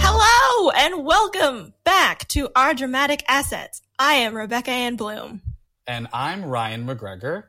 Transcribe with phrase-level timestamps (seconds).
[0.00, 3.80] Hello and welcome back to our dramatic assets.
[3.98, 5.40] I am Rebecca Ann Bloom.
[5.86, 7.44] And I'm Ryan McGregor.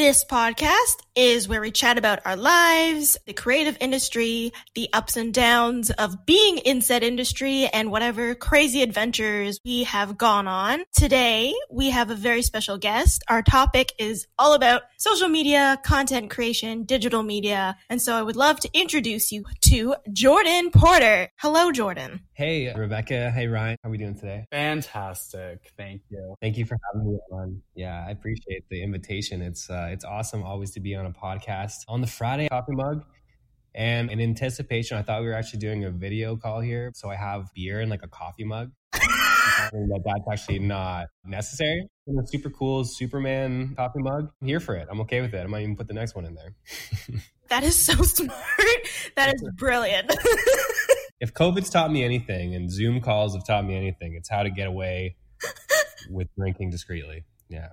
[0.00, 5.34] This podcast is where we chat about our lives, the creative industry, the ups and
[5.34, 10.84] downs of being in said industry, and whatever crazy adventures we have gone on.
[10.96, 13.22] Today, we have a very special guest.
[13.28, 17.76] Our topic is all about social media, content creation, digital media.
[17.90, 21.28] And so I would love to introduce you to Jordan Porter.
[21.36, 22.20] Hello, Jordan.
[22.32, 23.30] Hey, Rebecca.
[23.30, 23.76] Hey, Ryan.
[23.82, 24.46] How are we doing today?
[24.50, 25.70] Fantastic.
[25.76, 26.36] Thank you.
[26.40, 27.60] Thank you for having me on.
[27.74, 29.42] Yeah, I appreciate the invitation.
[29.42, 33.04] It's uh, it's awesome always to be on a podcast on the Friday coffee mug.
[33.74, 36.90] And in anticipation, I thought we were actually doing a video call here.
[36.94, 38.72] So I have beer in like a coffee mug.
[38.92, 41.86] that that's actually not necessary.
[42.24, 44.88] Super cool Superman coffee mug, I'm here for it.
[44.90, 45.42] I'm okay with it.
[45.42, 46.54] I might even put the next one in there.
[47.48, 48.38] that is so smart.
[49.14, 50.10] That is brilliant.
[51.20, 54.50] if COVID's taught me anything and Zoom calls have taught me anything, it's how to
[54.50, 55.16] get away
[56.10, 57.24] with drinking discreetly.
[57.48, 57.68] Yeah.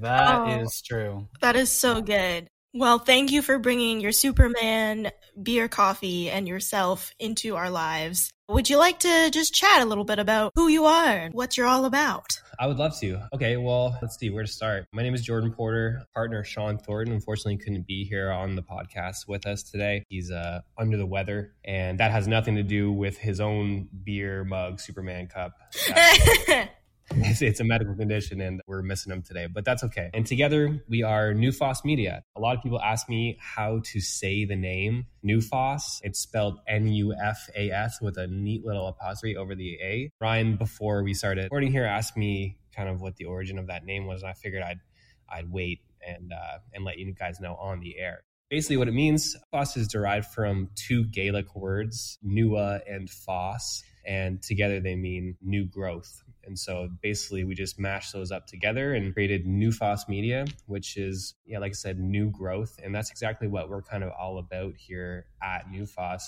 [0.00, 1.28] That oh, is true.
[1.40, 2.48] That is so good.
[2.76, 8.32] Well, thank you for bringing your Superman, beer, coffee, and yourself into our lives.
[8.48, 11.56] Would you like to just chat a little bit about who you are and what
[11.56, 12.40] you're all about?
[12.58, 13.20] I would love to.
[13.32, 14.86] Okay, well, let's see where to start.
[14.92, 16.02] My name is Jordan Porter.
[16.14, 20.02] Partner Sean Thornton unfortunately couldn't be here on the podcast with us today.
[20.08, 24.42] He's uh, under the weather, and that has nothing to do with his own beer
[24.42, 25.52] mug, Superman cup.
[27.16, 30.10] It's, it's, a medical condition and we're missing him today, but that's okay.
[30.14, 32.22] And together we are Nufas Media.
[32.36, 36.00] A lot of people ask me how to say the name Nufas.
[36.02, 40.10] It's spelled N U F A S with a neat little apostrophe over the A.
[40.20, 43.84] Ryan, before we started recording here, asked me kind of what the origin of that
[43.84, 44.80] name was, and I figured I'd
[45.28, 48.24] I'd wait and uh, and let you guys know on the air.
[48.50, 54.42] Basically, what it means, Foss is derived from two Gaelic words, Nua and Foss, and
[54.42, 56.22] together they mean new growth.
[56.46, 61.34] And so basically, we just mashed those up together and created Nufas Media, which is,
[61.46, 62.78] yeah, like I said, new growth.
[62.82, 66.22] And that's exactly what we're kind of all about here at Nufas.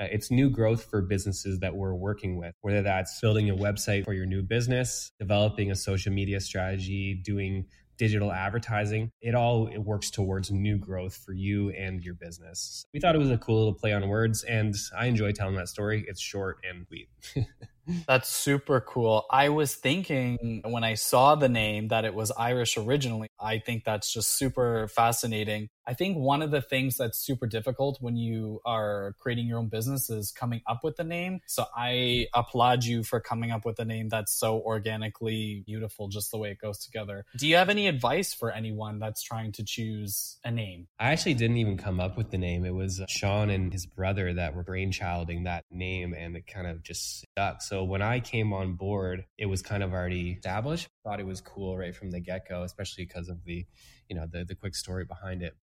[0.00, 4.04] Uh, it's new growth for businesses that we're working with, whether that's building a website
[4.04, 7.66] for your new business, developing a social media strategy, doing
[8.00, 9.12] digital advertising.
[9.20, 12.86] It all it works towards new growth for you and your business.
[12.94, 15.68] We thought it was a cool little play on words, and I enjoy telling that
[15.68, 16.06] story.
[16.08, 17.10] It's short and sweet.
[18.06, 19.26] That's super cool.
[19.30, 23.28] I was thinking when I saw the name that it was Irish originally.
[23.38, 25.68] I think that's just super fascinating.
[25.90, 29.66] I think one of the things that's super difficult when you are creating your own
[29.66, 31.40] business is coming up with the name.
[31.48, 36.30] So I applaud you for coming up with a name that's so organically beautiful, just
[36.30, 37.24] the way it goes together.
[37.36, 40.86] Do you have any advice for anyone that's trying to choose a name?
[41.00, 42.64] I actually didn't even come up with the name.
[42.64, 46.68] It was uh, Sean and his brother that were brainchilding that name, and it kind
[46.68, 47.62] of just stuck.
[47.62, 50.86] So when I came on board, it was kind of already established.
[51.02, 53.66] Thought it was cool right from the get go, especially because of the,
[54.08, 55.56] you know, the the quick story behind it.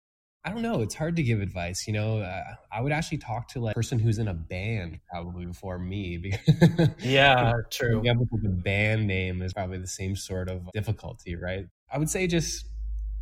[0.47, 0.81] I don't know.
[0.81, 1.89] It's hard to give advice.
[1.89, 5.01] You know, uh, I would actually talk to like a person who's in a band
[5.11, 6.34] probably before me.
[7.01, 8.01] yeah, true.
[8.05, 11.67] Yeah, the band name is probably the same sort of difficulty, right?
[11.93, 12.65] I would say just,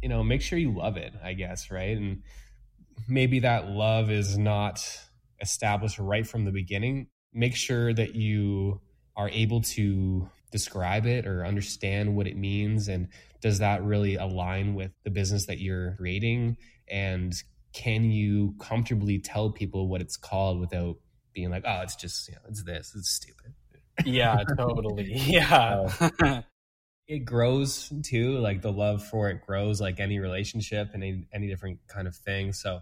[0.03, 1.97] you know, make sure you love it, I guess, right?
[1.97, 2.23] And
[3.09, 4.87] maybe that love is not
[5.41, 7.07] established right from the beginning.
[7.33, 8.83] Make sure that you
[9.17, 13.09] are able to describe it or understand what it means and
[13.41, 16.57] does that really align with the business that you're creating
[16.89, 17.35] and
[17.73, 20.97] can you comfortably tell people what it's called without
[21.33, 23.53] being like oh it's just you know it's this it's stupid.
[24.05, 25.13] Yeah totally.
[25.15, 26.43] Yeah.
[27.07, 31.49] It grows too like the love for it grows like any relationship and any, any
[31.49, 32.53] different kind of thing.
[32.53, 32.81] So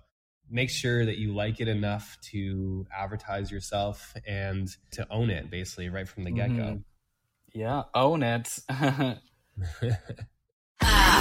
[0.50, 5.88] make sure that you like it enough to advertise yourself and to own it basically
[5.88, 6.62] right from the get-go.
[6.62, 6.78] Mm-hmm.
[7.58, 8.48] yeah own it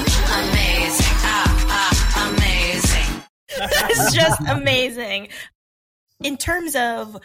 [0.01, 3.23] amazing ah, ah, amazing
[3.89, 5.27] it's just amazing
[6.23, 7.17] in terms of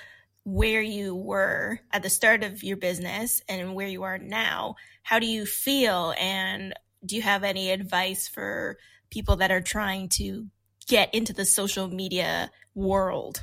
[0.45, 5.19] where you were at the start of your business and where you are now how
[5.19, 6.75] do you feel and
[7.05, 8.77] do you have any advice for
[9.11, 10.47] people that are trying to
[10.89, 13.41] get into the social media world?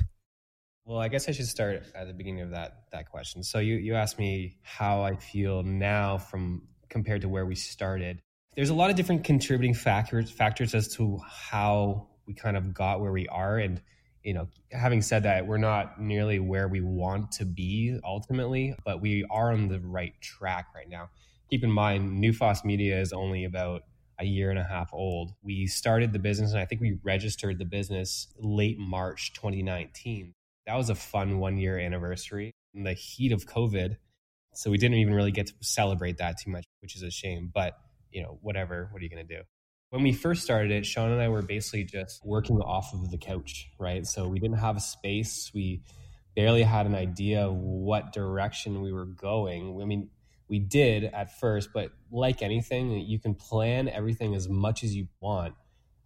[0.84, 3.42] Well, I guess I should start at the beginning of that that question.
[3.42, 8.20] So you you asked me how I feel now from compared to where we started.
[8.56, 13.00] There's a lot of different contributing factors factors as to how we kind of got
[13.00, 13.80] where we are and
[14.24, 19.00] you know, having said that, we're not nearly where we want to be ultimately, but
[19.00, 21.10] we are on the right track right now.
[21.50, 23.82] Keep in mind, Nufas Media is only about
[24.18, 25.32] a year and a half old.
[25.42, 30.32] We started the business, and I think we registered the business late March 2019.
[30.66, 33.98] That was a fun one year anniversary in the heat of COVID.
[34.54, 37.50] So we didn't even really get to celebrate that too much, which is a shame.
[37.52, 37.74] But,
[38.14, 39.42] you know, whatever, what are you going to do?
[39.90, 43.18] When we first started it, Sean and I were basically just working off of the
[43.18, 44.06] couch, right?
[44.06, 45.50] So we didn't have a space.
[45.54, 45.82] We
[46.34, 49.80] barely had an idea of what direction we were going.
[49.80, 50.10] I mean,
[50.48, 55.08] we did at first, but like anything, you can plan everything as much as you
[55.20, 55.54] want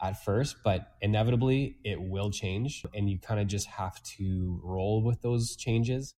[0.01, 2.85] at first, but inevitably it will change.
[2.95, 6.15] And you kind of just have to roll with those changes.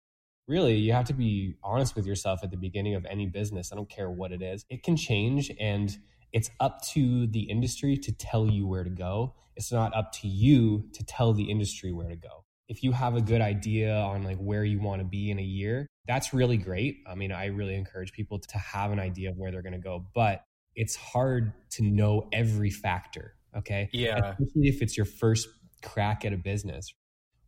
[0.49, 3.71] Really, you have to be honest with yourself at the beginning of any business.
[3.71, 5.49] I don't care what it is, it can change.
[5.59, 5.97] And
[6.33, 9.35] it's up to the industry to tell you where to go.
[9.55, 13.15] It's not up to you to tell the industry where to go if you have
[13.15, 16.55] a good idea on like where you want to be in a year, that's really
[16.55, 16.99] great.
[17.07, 19.79] I mean, I really encourage people to have an idea of where they're going to
[19.79, 20.43] go, but
[20.75, 23.33] it's hard to know every factor.
[23.57, 23.89] Okay.
[23.91, 24.17] Yeah.
[24.17, 25.47] Especially if it's your first
[25.83, 26.93] crack at a business.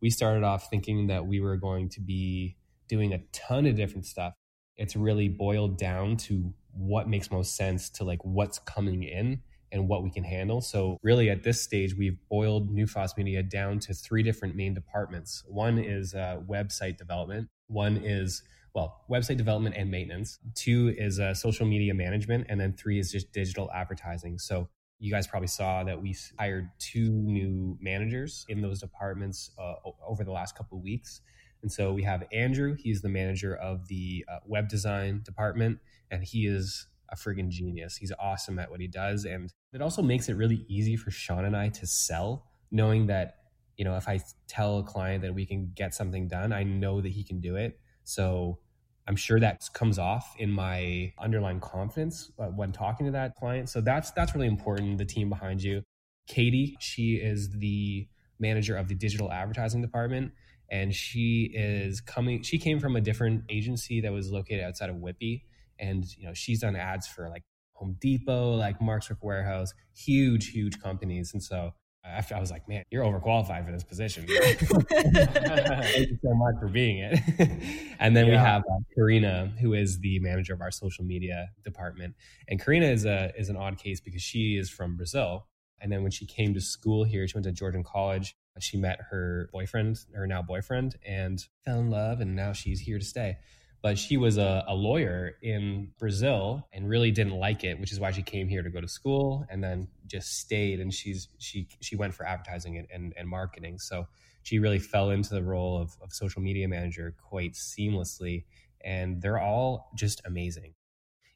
[0.02, 2.58] We started off thinking that we were going to be
[2.92, 4.34] doing a ton of different stuff.
[4.76, 9.42] It's really boiled down to what makes most sense to like what's coming in
[9.72, 10.60] and what we can handle.
[10.60, 15.44] So, really, at this stage, we've boiled Nufas Media down to three different main departments.
[15.48, 18.44] One is uh, website development, one is
[18.74, 20.40] well, website development and maintenance.
[20.56, 24.38] Two is uh, social media management, and then three is just digital advertising.
[24.38, 29.76] So you guys probably saw that we hired two new managers in those departments uh,
[30.08, 31.22] over the last couple of weeks.
[31.62, 32.76] And so we have Andrew.
[32.78, 35.80] He's the manager of the uh, web design department,
[36.10, 37.98] and he is a friggin' genius.
[37.98, 39.26] He's awesome at what he does.
[39.26, 43.36] And it also makes it really easy for Sean and I to sell, knowing that,
[43.78, 47.02] you know, if I tell a client that we can get something done, I know
[47.02, 47.80] that he can do it.
[48.04, 48.60] So
[49.08, 53.70] I'm sure that comes off in my underlying confidence uh, when talking to that client.
[53.70, 54.98] So that's that's really important.
[54.98, 55.84] The team behind you,
[56.28, 58.08] Katie, she is the
[58.40, 60.32] manager of the digital advertising department,
[60.72, 62.42] and she is coming.
[62.42, 65.46] She came from a different agency that was located outside of Whitby,
[65.78, 70.52] and you know she's done ads for like Home Depot, like Mark's Work Wearhouse, huge,
[70.52, 71.34] huge companies.
[71.34, 71.74] And so
[72.06, 74.26] I, I was like, man, you're overqualified for this position.
[74.28, 77.20] Thank you so much for being it.
[78.00, 78.32] and then yeah.
[78.32, 82.16] we have uh, Karina, who is the manager of our social media department.
[82.48, 85.48] And Karina is a is an odd case because she is from Brazil.
[85.82, 88.36] And then when she came to school here, she went to Georgian College.
[88.60, 92.20] She met her boyfriend, her now boyfriend, and fell in love.
[92.20, 93.38] And now she's here to stay
[93.82, 98.00] but she was a, a, lawyer in Brazil and really didn't like it, which is
[98.00, 100.80] why she came here to go to school and then just stayed.
[100.80, 103.80] And she's she she went for advertising and, and, and marketing.
[103.80, 104.08] So
[104.44, 108.46] she really fell into the role of, of social media manager quite seamlessly.
[108.84, 110.76] And they're all just amazing.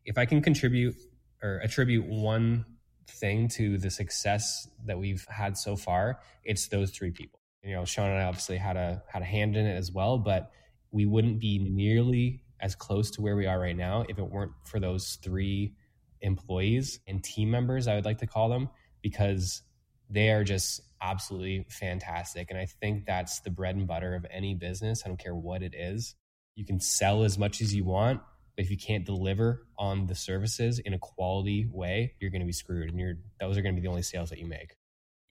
[0.03, 0.95] If I can contribute
[1.41, 2.65] or attribute one
[3.07, 7.39] thing to the success that we've had so far, it's those three people.
[7.63, 10.17] You know, Sean and I obviously had a had a hand in it as well,
[10.17, 10.51] but
[10.91, 14.51] we wouldn't be nearly as close to where we are right now if it weren't
[14.63, 15.73] for those three
[16.21, 18.69] employees and team members, I would like to call them,
[19.01, 19.61] because
[20.09, 22.49] they are just absolutely fantastic.
[22.49, 25.03] And I think that's the bread and butter of any business.
[25.03, 26.15] I don't care what it is.
[26.55, 28.21] You can sell as much as you want,
[28.57, 32.53] if you can't deliver on the services in a quality way, you're going to be
[32.53, 32.89] screwed.
[32.89, 34.75] And you're those are going to be the only sales that you make.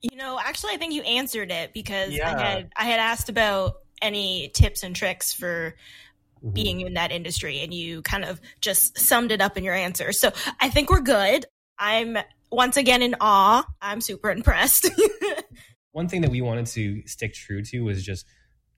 [0.00, 2.34] You know, actually, I think you answered it because yeah.
[2.34, 5.74] I had I had asked about any tips and tricks for
[6.44, 6.52] mm-hmm.
[6.52, 10.12] being in that industry and you kind of just summed it up in your answer.
[10.12, 11.46] So I think we're good.
[11.78, 12.18] I'm
[12.52, 13.64] once again in awe.
[13.80, 14.90] I'm super impressed.
[15.92, 18.26] One thing that we wanted to stick true to was just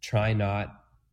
[0.02, 0.68] try not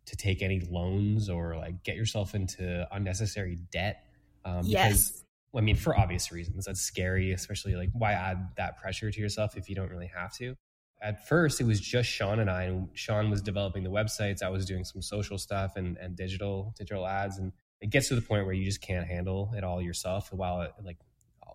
[0.06, 4.06] to take any loans or like get yourself into unnecessary debt.
[4.46, 4.88] Um, yes.
[4.88, 5.24] Because,
[5.56, 9.56] I mean, for obvious reasons, that's scary, especially like why add that pressure to yourself
[9.56, 10.56] if you don't really have to
[11.04, 14.42] at first it was just Sean and I, and Sean was developing the websites.
[14.42, 18.16] I was doing some social stuff and, and digital digital ads, and it gets to
[18.16, 20.98] the point where you just can't handle it all yourself while like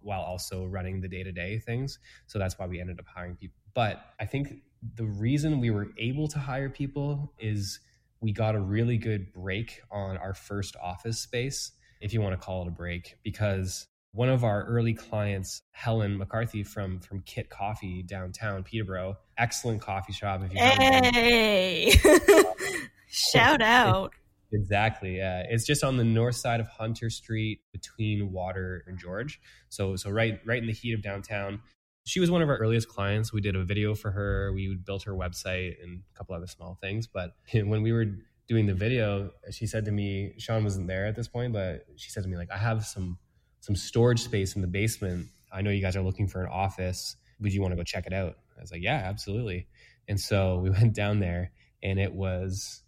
[0.02, 1.98] while also running the day to day things.
[2.26, 3.56] So that's why we ended up hiring people.
[3.74, 4.62] But I think
[4.94, 7.80] the reason we were able to hire people is
[8.20, 12.44] we got a really good break on our first office space, if you want to
[12.44, 17.50] call it a break, because one of our early clients, Helen McCarthy from from Kit
[17.50, 20.42] Coffee downtown Peterborough, excellent coffee shop.
[20.44, 21.92] If you hey,
[23.08, 24.12] shout out!
[24.52, 25.18] Exactly.
[25.18, 29.40] Yeah, it's just on the north side of Hunter Street between Water and George.
[29.68, 31.60] So so right right in the heat of downtown.
[32.08, 33.32] She was one of our earliest clients.
[33.32, 34.52] We did a video for her.
[34.52, 37.06] We built her website and a couple other small things.
[37.06, 38.06] But when we were
[38.48, 42.10] doing the video, she said to me, Sean wasn't there at this point, but she
[42.10, 43.18] said to me like, I have some
[43.60, 47.16] some storage space in the basement I know you guys are looking for an office.
[47.40, 48.36] Would you want to go check it out?
[48.56, 49.66] I was like, yeah, absolutely.
[50.08, 52.82] And so we went down there and it was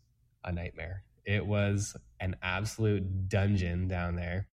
[0.44, 1.04] a nightmare.
[1.24, 4.48] It was an absolute dungeon down there.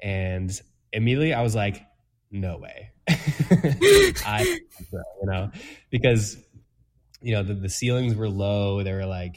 [0.00, 0.60] And
[0.94, 1.84] immediately I was like,
[2.30, 2.90] no way.
[3.08, 4.58] I,
[4.90, 5.50] you know,
[5.90, 6.38] because,
[7.20, 8.82] you know, the, the ceilings were low.
[8.82, 9.36] They were like,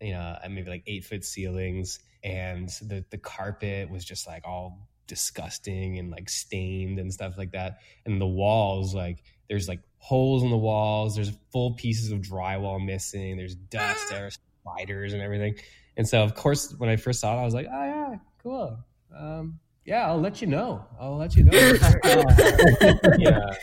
[0.00, 1.98] you know, maybe like eight foot ceilings.
[2.22, 7.52] And the, the carpet was just like all disgusting and like stained and stuff like
[7.52, 7.78] that.
[8.06, 11.16] And the walls, like, there's like holes in the walls.
[11.16, 13.36] There's full pieces of drywall missing.
[13.36, 15.56] There's dust, there's spiders and everything.
[15.96, 18.78] And so, of course, when I first saw it, I was like, oh, yeah, cool.
[19.16, 20.84] Um, yeah, I'll let you know.
[20.98, 21.52] I'll let you know.
[23.18, 23.54] yeah.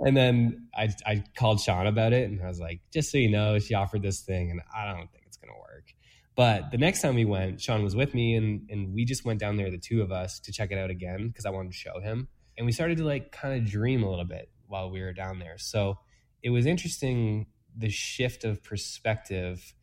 [0.00, 3.30] And then I, I called Sean about it and I was like, just so you
[3.30, 5.94] know, she offered this thing and I don't think it's going to work.
[6.36, 9.40] But the next time we went, Sean was with me and, and we just went
[9.40, 11.78] down there, the two of us, to check it out again because I wanted to
[11.78, 12.28] show him.
[12.58, 15.38] And we started to like kind of dream a little bit while we were down
[15.38, 15.56] there.
[15.58, 15.98] So
[16.42, 17.46] it was interesting
[17.76, 19.74] the shift of perspective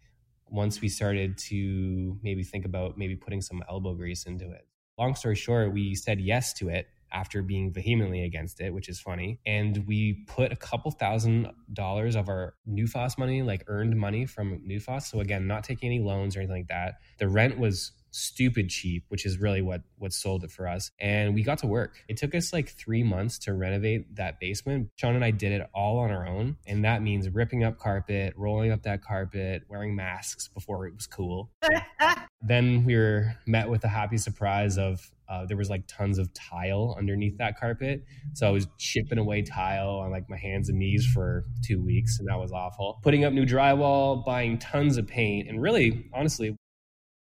[0.48, 4.68] once we started to maybe think about maybe putting some elbow grease into it.
[4.98, 9.00] Long story short, we said yes to it after being vehemently against it, which is
[9.00, 9.40] funny.
[9.46, 14.62] And we put a couple thousand dollars of our NUFAS money, like earned money from
[14.68, 15.04] NUFAS.
[15.04, 16.96] So again, not taking any loans or anything like that.
[17.20, 20.92] The rent was stupid cheap, which is really what what sold it for us.
[21.00, 22.04] And we got to work.
[22.08, 24.90] It took us like three months to renovate that basement.
[24.96, 28.34] Sean and I did it all on our own, and that means ripping up carpet,
[28.38, 31.52] rolling up that carpet, wearing masks before it was cool.
[32.42, 36.32] then we were met with a happy surprise of uh, there was like tons of
[36.34, 38.04] tile underneath that carpet.
[38.34, 42.20] So I was chipping away tile on like my hands and knees for two weeks,
[42.20, 43.00] and that was awful.
[43.02, 46.56] Putting up new drywall, buying tons of paint, and really, honestly,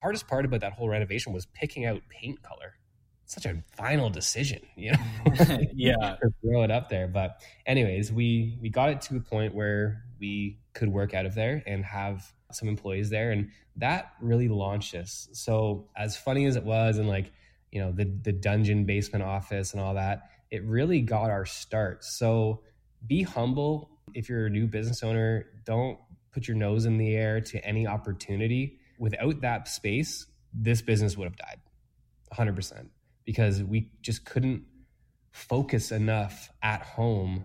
[0.03, 2.75] hardest part about that whole renovation was picking out paint color.
[3.25, 4.99] Such a final decision, you know.
[5.75, 7.09] yeah, throw it up there.
[7.09, 11.35] But anyways, we we got it to a point where we could work out of
[11.35, 15.29] there and have some employees there, and that really launched us.
[15.33, 17.33] So as funny as it was, and like
[17.73, 22.05] you know the the dungeon basement office and all that, it really got our start.
[22.05, 22.63] So
[23.07, 25.47] be humble if you're a new business owner.
[25.65, 25.99] Don't
[26.33, 31.25] put your nose in the air to any opportunity without that space, this business would
[31.25, 31.61] have died
[32.33, 32.87] 100%
[33.25, 34.63] because we just couldn't
[35.33, 37.45] focus enough at home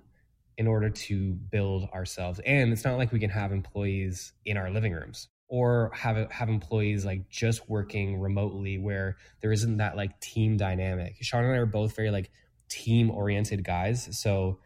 [0.57, 2.39] in order to build ourselves.
[2.45, 6.49] And it's not like we can have employees in our living rooms or have have
[6.49, 11.15] employees like just working remotely where there isn't that like team dynamic.
[11.21, 12.31] Sean and I are both very like
[12.69, 14.59] team oriented guys, so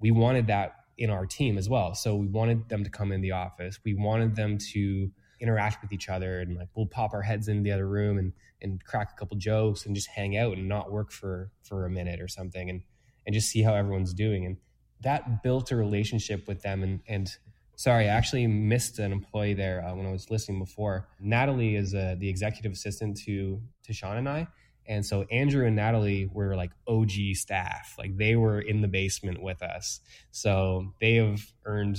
[0.00, 1.94] we wanted that in our team as well.
[1.94, 3.78] So we wanted them to come in the office.
[3.84, 5.10] We wanted them to
[5.40, 8.32] interact with each other and like we'll pop our heads into the other room and
[8.62, 11.90] and crack a couple jokes and just hang out and not work for for a
[11.90, 12.82] minute or something and
[13.26, 14.56] and just see how everyone's doing and
[15.00, 17.36] that built a relationship with them and and
[17.76, 21.94] sorry i actually missed an employee there uh, when i was listening before natalie is
[21.94, 24.46] uh, the executive assistant to to sean and i
[24.86, 29.42] and so andrew and natalie were like og staff like they were in the basement
[29.42, 30.00] with us
[30.30, 31.98] so they have earned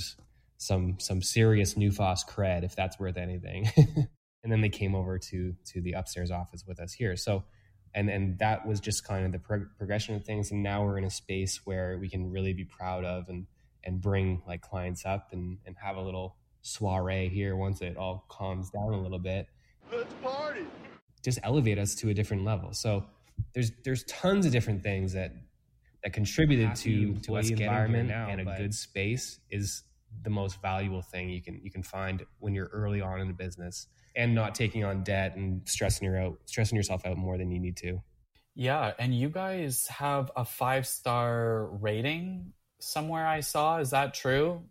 [0.58, 3.70] some some serious NUFAS cred if that's worth anything.
[4.42, 7.16] and then they came over to to the upstairs office with us here.
[7.16, 7.44] So
[7.94, 10.50] and and that was just kind of the pro- progression of things.
[10.50, 13.46] And now we're in a space where we can really be proud of and
[13.86, 18.26] and bring like clients up and and have a little soiree here once it all
[18.28, 19.46] calms down a little bit.
[19.90, 20.66] Let's party.
[21.24, 22.74] Just elevate us to a different level.
[22.74, 23.04] So
[23.54, 25.32] there's there's tons of different things that
[26.02, 29.82] that contributed to to us environment now, and a good space is
[30.22, 33.34] the most valuable thing you can you can find when you're early on in the
[33.34, 37.50] business and not taking on debt and stressing your out stressing yourself out more than
[37.50, 38.00] you need to.
[38.58, 42.35] Yeah, and you guys have a five star rating
[42.86, 43.78] somewhere I saw.
[43.78, 44.62] Is that true?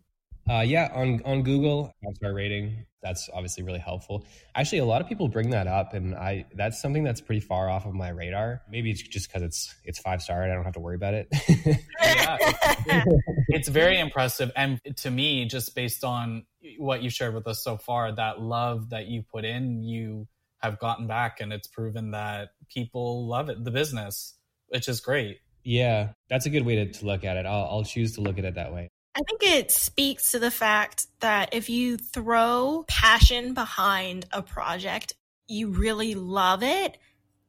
[0.48, 2.86] Uh, yeah, on on Google, five star rating.
[3.02, 4.24] That's obviously really helpful.
[4.54, 7.68] Actually, a lot of people bring that up, and I that's something that's pretty far
[7.68, 8.62] off of my radar.
[8.70, 11.14] Maybe it's just because it's it's five star and I don't have to worry about
[11.14, 11.28] it.
[11.48, 16.46] yeah, it's, it's very impressive, and to me, just based on
[16.78, 20.78] what you shared with us so far, that love that you put in, you have
[20.78, 24.34] gotten back, and it's proven that people love it, the business,
[24.68, 25.38] which is great.
[25.66, 27.44] Yeah, that's a good way to, to look at it.
[27.44, 28.88] I'll, I'll choose to look at it that way.
[29.16, 35.14] I think it speaks to the fact that if you throw passion behind a project,
[35.48, 36.98] you really love it,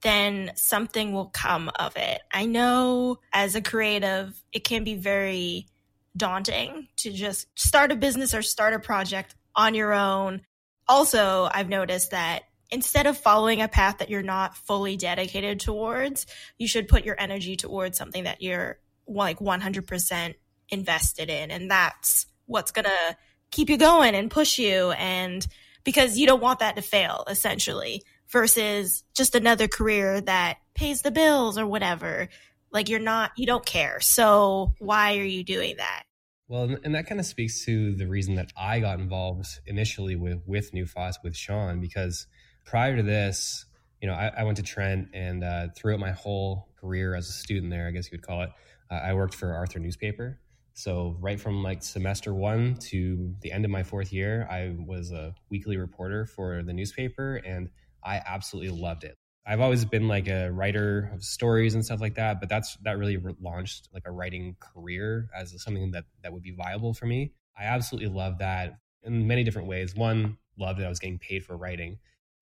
[0.01, 2.21] then something will come of it.
[2.33, 5.67] I know as a creative, it can be very
[6.15, 10.41] daunting to just start a business or start a project on your own.
[10.87, 16.25] Also, I've noticed that instead of following a path that you're not fully dedicated towards,
[16.57, 20.35] you should put your energy towards something that you're like 100%
[20.69, 21.51] invested in.
[21.51, 23.17] And that's what's going to
[23.51, 24.91] keep you going and push you.
[24.91, 25.45] And
[25.83, 31.11] because you don't want that to fail, essentially, versus just another career that pays the
[31.11, 32.27] bills or whatever.
[32.71, 33.99] Like you're not, you don't care.
[34.01, 36.03] So why are you doing that?
[36.49, 40.41] Well, and that kind of speaks to the reason that I got involved initially with
[40.45, 42.25] with Nufas with Sean because
[42.67, 43.65] prior to this,
[44.01, 47.31] you know, I, I went to Trent and uh, throughout my whole career as a
[47.31, 48.51] student there, I guess you would call it,
[48.91, 50.39] uh, I worked for Arthur Newspaper.
[50.73, 55.11] So right from like semester one to the end of my fourth year, I was
[55.11, 57.69] a weekly reporter for the newspaper, and
[58.03, 59.17] I absolutely loved it.
[59.47, 62.99] I've always been like a writer of stories and stuff like that, but that's that
[62.99, 67.33] really launched like a writing career as something that that would be viable for me.
[67.57, 69.95] I absolutely loved that in many different ways.
[69.95, 71.97] One, loved that I was getting paid for writing.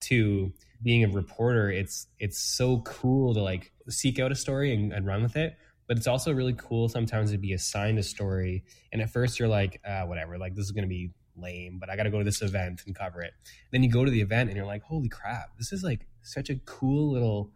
[0.08, 4.94] Two, being a reporter, it's it's so cool to like seek out a story and,
[4.94, 5.58] and run with it.
[5.88, 9.48] But it's also really cool sometimes to be assigned a story, and at first you're
[9.48, 12.24] like, uh, whatever, like this is to be lame, but I got to go to
[12.24, 13.34] this event and cover it.
[13.72, 16.50] Then you go to the event and you're like, holy crap, this is like such
[16.50, 17.52] a cool little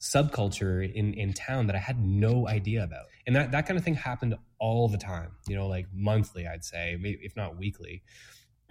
[0.00, 3.06] subculture in in town that I had no idea about.
[3.26, 6.64] And that that kind of thing happened all the time, you know, like monthly, I'd
[6.64, 8.02] say, if not weekly.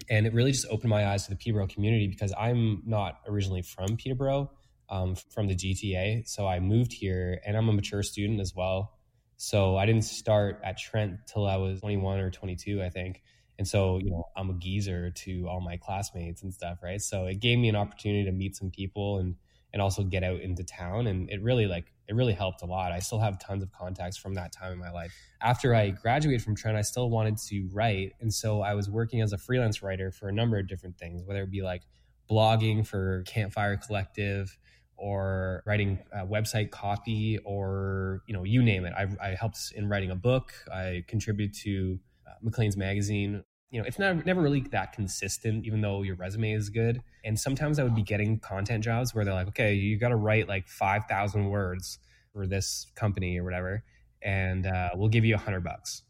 [0.09, 3.61] And it really just opened my eyes to the Peterborough community because I'm not originally
[3.61, 4.51] from Peterborough,
[4.89, 6.27] um, from the GTA.
[6.27, 8.93] So I moved here and I'm a mature student as well.
[9.37, 13.21] So I didn't start at Trent till I was 21 or 22, I think.
[13.57, 17.01] And so, you know, I'm a geezer to all my classmates and stuff, right?
[17.01, 19.35] So it gave me an opportunity to meet some people and
[19.73, 22.91] and also get out into town and it really like it really helped a lot.
[22.91, 25.13] I still have tons of contacts from that time in my life.
[25.41, 29.21] After I graduated from Trent, I still wanted to write, and so I was working
[29.21, 31.83] as a freelance writer for a number of different things, whether it be like
[32.29, 34.57] blogging for Campfire Collective
[34.97, 38.93] or writing website copy or you know you name it.
[38.97, 40.53] I, I helped in writing a book.
[40.73, 43.43] I contributed to uh, Maclean's magazine.
[43.75, 47.01] You know, it's not never really that consistent, even though your resume is good.
[47.25, 50.15] And sometimes I would be getting content jobs where they're like, okay, you got to
[50.15, 51.99] write like five thousand words
[52.31, 53.83] for this company or whatever,
[54.21, 56.03] and uh, we'll give you a hundred bucks.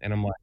[0.00, 0.34] And I'm like,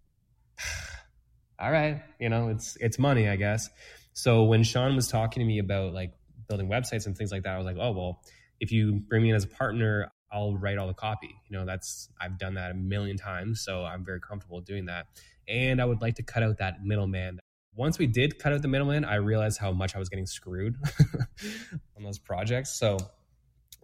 [1.60, 3.70] all right, you know, it's it's money, I guess.
[4.14, 6.14] So when Sean was talking to me about like
[6.48, 8.22] building websites and things like that, I was like, oh well,
[8.62, 11.36] if you bring me in as a partner, I'll write all the copy.
[11.48, 15.06] You know, that's I've done that a million times, so I'm very comfortable doing that.
[15.48, 17.40] And I would like to cut out that middleman.
[17.76, 20.76] Once we did cut out the middleman, I realized how much I was getting screwed
[21.98, 22.78] on those projects.
[22.78, 22.98] So,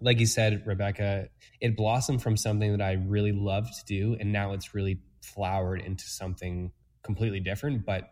[0.01, 1.29] like you said, Rebecca,
[1.62, 5.81] it blossomed from something that I really loved to do, and now it's really flowered
[5.81, 6.71] into something
[7.03, 8.12] completely different, but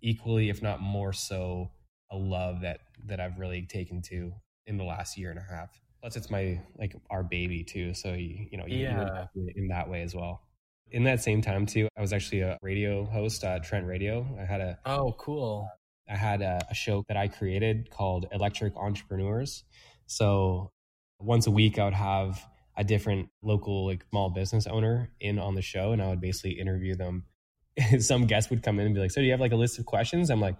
[0.00, 1.70] equally, if not more so,
[2.10, 4.32] a love that that I've really taken to
[4.66, 5.80] in the last year and a half.
[6.00, 7.92] Plus, it's my like our baby too.
[7.94, 9.26] So you, you know, you, yeah.
[9.34, 10.42] in that way as well.
[10.90, 14.26] In that same time too, I was actually a radio host at Trent Radio.
[14.40, 15.68] I had a oh cool.
[16.08, 19.64] I had a, a show that I created called Electric Entrepreneurs.
[20.06, 20.70] So
[21.18, 22.42] once a week, I would have
[22.76, 26.52] a different local like small business owner in on the show, and I would basically
[26.52, 27.24] interview them.
[27.98, 29.78] Some guests would come in and be like, "So do you have like a list
[29.78, 30.56] of questions?" I'm like,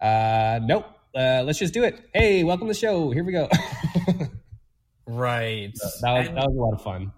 [0.00, 2.08] uh, "Nope." Uh, let's just do it.
[2.14, 3.10] Hey, welcome to the show.
[3.10, 3.48] Here we go.
[5.10, 5.72] Right.
[6.02, 7.12] That was, and, that was a lot of fun.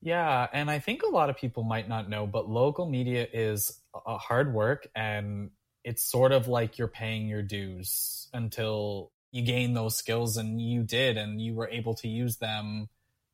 [0.00, 0.46] Yeah.
[0.52, 4.16] And I think a lot of people might not know, but local media is a
[4.16, 5.50] hard work and
[5.84, 10.82] it's sort of like you're paying your dues until you gain those skills and you
[10.82, 12.88] did and you were able to use them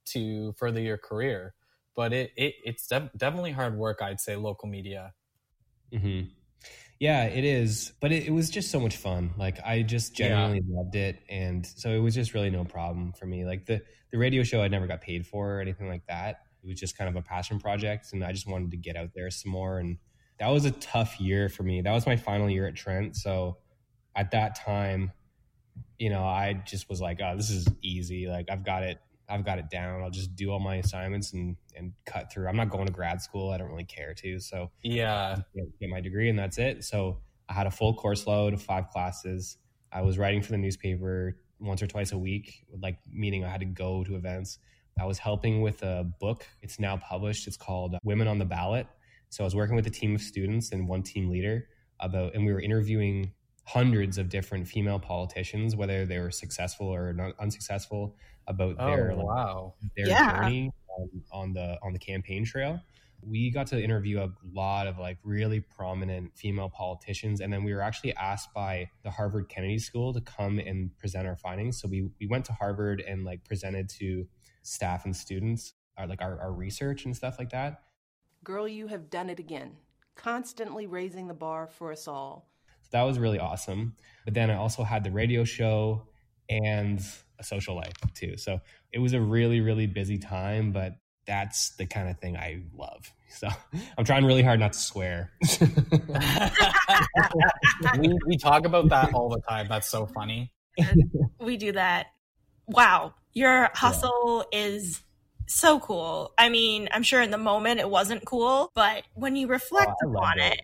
[0.06, 1.54] to further your career.
[1.94, 5.14] But it, it it's def- definitely hard work, I'd say, local media.
[5.92, 6.28] Mm-hmm.
[6.98, 9.34] Yeah, it is, but it, it, was just so much fun.
[9.36, 10.76] Like I just genuinely yeah.
[10.76, 13.44] loved it, and so it was just really no problem for me.
[13.44, 13.82] Like the
[14.12, 16.40] the radio show, I never got paid for or anything like that.
[16.62, 19.10] It was just kind of a passion project, and I just wanted to get out
[19.14, 19.78] there some more.
[19.78, 19.98] And
[20.38, 21.82] that was a tough year for me.
[21.82, 23.58] That was my final year at Trent, so
[24.14, 25.12] at that time,
[25.98, 28.26] you know, I just was like, "Oh, this is easy.
[28.26, 30.02] Like I've got it I've got it down.
[30.02, 32.48] I'll just do all my assignments and and cut through.
[32.48, 33.50] I'm not going to grad school.
[33.50, 34.38] I don't really care to.
[34.40, 35.38] So yeah,
[35.80, 36.84] get, my degree and that's it.
[36.84, 39.58] So I had a full course load of five classes.
[39.92, 43.60] I was writing for the newspaper once or twice a week, like meaning I had
[43.60, 44.58] to go to events.
[44.98, 46.46] I was helping with a book.
[46.62, 47.46] It's now published.
[47.46, 48.86] It's called Women on the Ballot.
[49.28, 51.68] So I was working with a team of students and one team leader
[52.00, 53.32] about, and we were interviewing
[53.66, 59.12] hundreds of different female politicians, whether they were successful or not unsuccessful, about oh, their
[59.16, 59.74] wow.
[59.96, 60.42] their yeah.
[60.42, 62.80] journey on, on the on the campaign trail.
[63.22, 67.74] We got to interview a lot of like really prominent female politicians, and then we
[67.74, 71.80] were actually asked by the Harvard Kennedy School to come and present our findings.
[71.80, 74.26] So we we went to Harvard and like presented to
[74.62, 77.82] staff and students our, like our, our research and stuff like that.
[78.44, 79.72] Girl, you have done it again,
[80.14, 82.48] constantly raising the bar for us all.
[82.86, 83.94] So that was really awesome.
[84.24, 86.06] But then I also had the radio show
[86.48, 87.00] and
[87.38, 88.36] a social life too.
[88.36, 88.60] So
[88.92, 90.96] it was a really, really busy time, but
[91.26, 93.12] that's the kind of thing I love.
[93.28, 93.48] So
[93.98, 95.30] I'm trying really hard not to swear.
[97.98, 99.66] we, we talk about that all the time.
[99.68, 100.52] That's so funny.
[101.38, 102.06] we do that.
[102.66, 103.12] Wow.
[103.34, 104.58] Your hustle yeah.
[104.60, 105.02] is
[105.48, 106.32] so cool.
[106.38, 110.12] I mean, I'm sure in the moment it wasn't cool, but when you reflect oh,
[110.12, 110.60] upon it, it,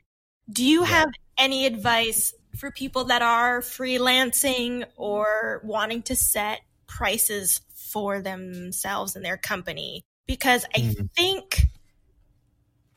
[0.51, 0.87] do you yeah.
[0.87, 1.09] have
[1.43, 9.25] any advice for people that are freelancing or wanting to set prices for themselves and
[9.25, 10.05] their company?
[10.29, 11.11] Because I mm.
[11.17, 11.67] think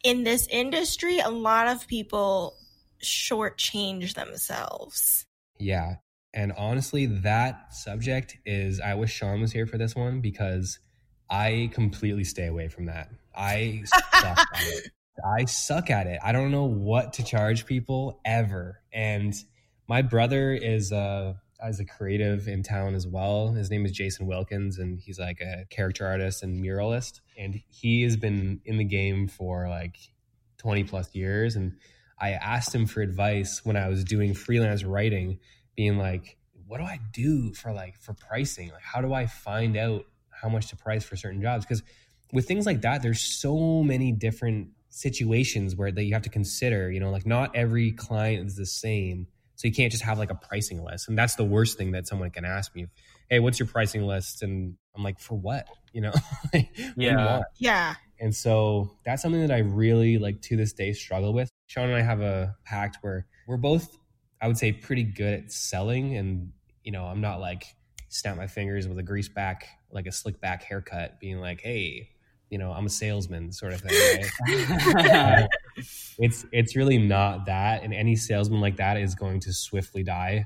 [0.03, 2.55] in this industry, a lot of people
[3.01, 5.25] shortchange themselves.
[5.57, 5.95] Yeah.
[6.31, 10.79] And honestly, that subject is, I wish Sean was here for this one because
[11.29, 13.09] I completely stay away from that.
[13.35, 14.91] I suck at it.
[15.23, 16.19] I suck at it.
[16.23, 18.81] I don't know what to charge people ever.
[18.91, 19.33] And
[19.87, 23.53] my brother is uh, a as a creative in town as well.
[23.53, 27.21] His name is Jason Wilkins, and he's like a character artist and muralist.
[27.37, 29.97] And he has been in the game for like
[30.57, 31.55] 20 plus years.
[31.55, 31.77] And
[32.19, 35.39] I asked him for advice when I was doing freelance writing,
[35.75, 38.69] being like, what do I do for like for pricing?
[38.69, 41.81] Like, how do I find out how much to price for certain jobs because
[42.33, 46.89] with things like that there's so many different situations where that you have to consider
[46.89, 50.31] you know like not every client is the same so you can't just have like
[50.31, 52.87] a pricing list and that's the worst thing that someone can ask me
[53.29, 54.41] hey what's your pricing list?
[54.41, 55.67] And i'm like for what?
[55.91, 56.13] You know?
[56.97, 57.41] Yeah.
[57.57, 57.95] yeah.
[58.19, 61.49] And so that's something that i really like to this day struggle with.
[61.67, 63.97] Sean and i have a pact where we're both
[64.41, 66.51] i would say pretty good at selling and
[66.83, 67.65] you know i'm not like
[68.15, 72.09] snap my fingers with a grease back, like a slick back haircut, being like, "Hey,
[72.49, 74.25] you know, I'm a salesman," sort of thing.
[74.95, 75.47] Right?
[76.17, 80.45] it's it's really not that, and any salesman like that is going to swiftly die.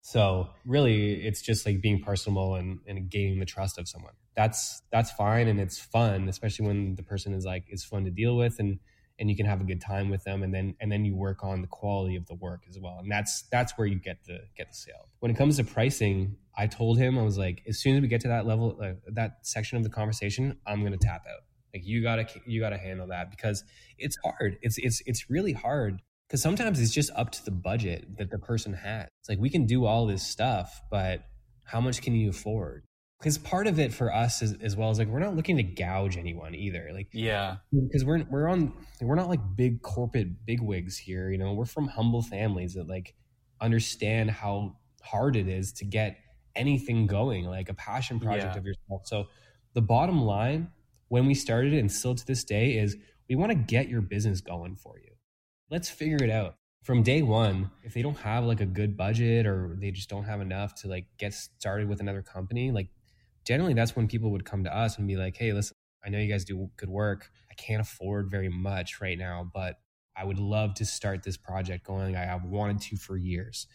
[0.00, 4.14] So really, it's just like being personable and, and gaining the trust of someone.
[4.36, 8.10] That's that's fine and it's fun, especially when the person is like is fun to
[8.10, 8.78] deal with and
[9.18, 11.42] and you can have a good time with them and then and then you work
[11.42, 14.38] on the quality of the work as well and that's that's where you get the
[14.56, 17.78] get the sale when it comes to pricing i told him i was like as
[17.80, 20.98] soon as we get to that level that section of the conversation i'm going to
[20.98, 21.42] tap out.
[21.74, 23.64] Like you gotta you gotta handle that because
[23.98, 24.58] it's hard.
[24.62, 28.38] It's it's it's really hard because sometimes it's just up to the budget that the
[28.38, 29.08] person has.
[29.20, 31.24] It's like we can do all this stuff but
[31.64, 32.84] how much can you afford?
[33.18, 35.62] Because part of it for us is, as well is like we're not looking to
[35.62, 36.90] gouge anyone either.
[36.92, 37.56] Like yeah.
[37.72, 41.52] because we're we're on we're not like big corporate bigwigs here you know?
[41.52, 43.14] We're from humble families that like
[43.60, 46.16] understand how hard it is to get
[46.58, 48.58] anything going like a passion project yeah.
[48.58, 49.26] of yourself so
[49.74, 50.70] the bottom line
[51.08, 52.96] when we started and still to this day is
[53.28, 55.12] we want to get your business going for you
[55.70, 59.46] let's figure it out from day one if they don't have like a good budget
[59.46, 62.88] or they just don't have enough to like get started with another company like
[63.48, 66.18] generally that's when people would come to us and be like, hey, listen, I know
[66.18, 67.30] you guys do good work.
[67.50, 69.76] I can't afford very much right now, but
[70.14, 72.14] I would love to start this project going.
[72.14, 73.66] I have wanted to for years.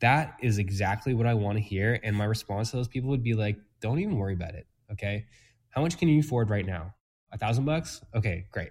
[0.00, 1.98] That is exactly what I want to hear.
[2.02, 4.66] And my response to those people would be like, don't even worry about it.
[4.92, 5.26] Okay.
[5.70, 6.94] How much can you afford right now?
[7.32, 8.00] A thousand bucks?
[8.14, 8.70] Okay, great.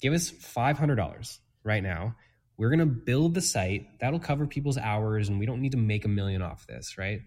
[0.00, 2.16] Give us $500 right now.
[2.56, 3.98] We're going to build the site.
[4.00, 7.20] That'll cover people's hours and we don't need to make a million off this, right?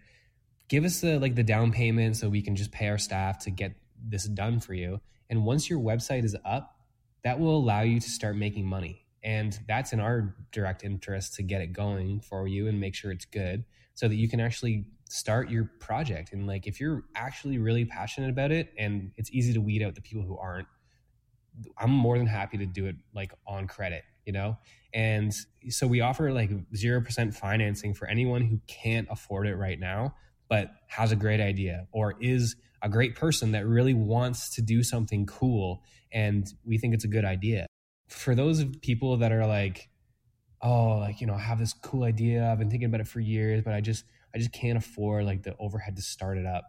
[0.67, 3.51] give us the like the down payment so we can just pay our staff to
[3.51, 6.75] get this done for you and once your website is up
[7.23, 11.43] that will allow you to start making money and that's in our direct interest to
[11.43, 14.85] get it going for you and make sure it's good so that you can actually
[15.09, 16.31] start your project.
[16.31, 19.95] And like if you're actually really passionate about it and it's easy to weed out
[19.95, 20.67] the people who aren't
[21.77, 24.57] i'm more than happy to do it like on credit you know?
[24.93, 25.33] And
[25.69, 30.15] so we offer like 0% financing for anyone who can't afford it right now
[30.49, 34.83] but has a great idea or is a great person that really wants to do
[34.83, 35.81] something cool.
[36.11, 37.66] And we think it's a good idea.
[38.07, 39.89] For those people that are like,
[40.61, 42.49] oh, like, you know, I have this cool idea.
[42.49, 45.43] I've been thinking about it for years, but I just I just can't afford like
[45.43, 46.65] the overhead to start it up.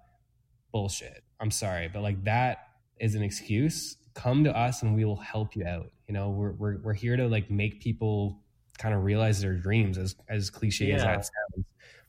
[0.73, 1.23] Bullshit.
[1.41, 2.69] I'm sorry, but like that
[3.01, 3.97] is an excuse.
[4.15, 5.91] Come to us and we will help you out.
[6.07, 8.41] You know, we're we're we're here to like make people
[8.79, 10.97] kind of realize their dreams as as cliche yeah.
[10.97, 11.67] as that sounds.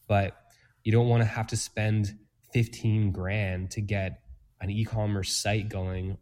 [0.07, 0.35] But
[0.83, 2.17] you don't want to have to spend
[2.53, 4.21] 15 grand to get
[4.61, 6.17] an e-commerce site going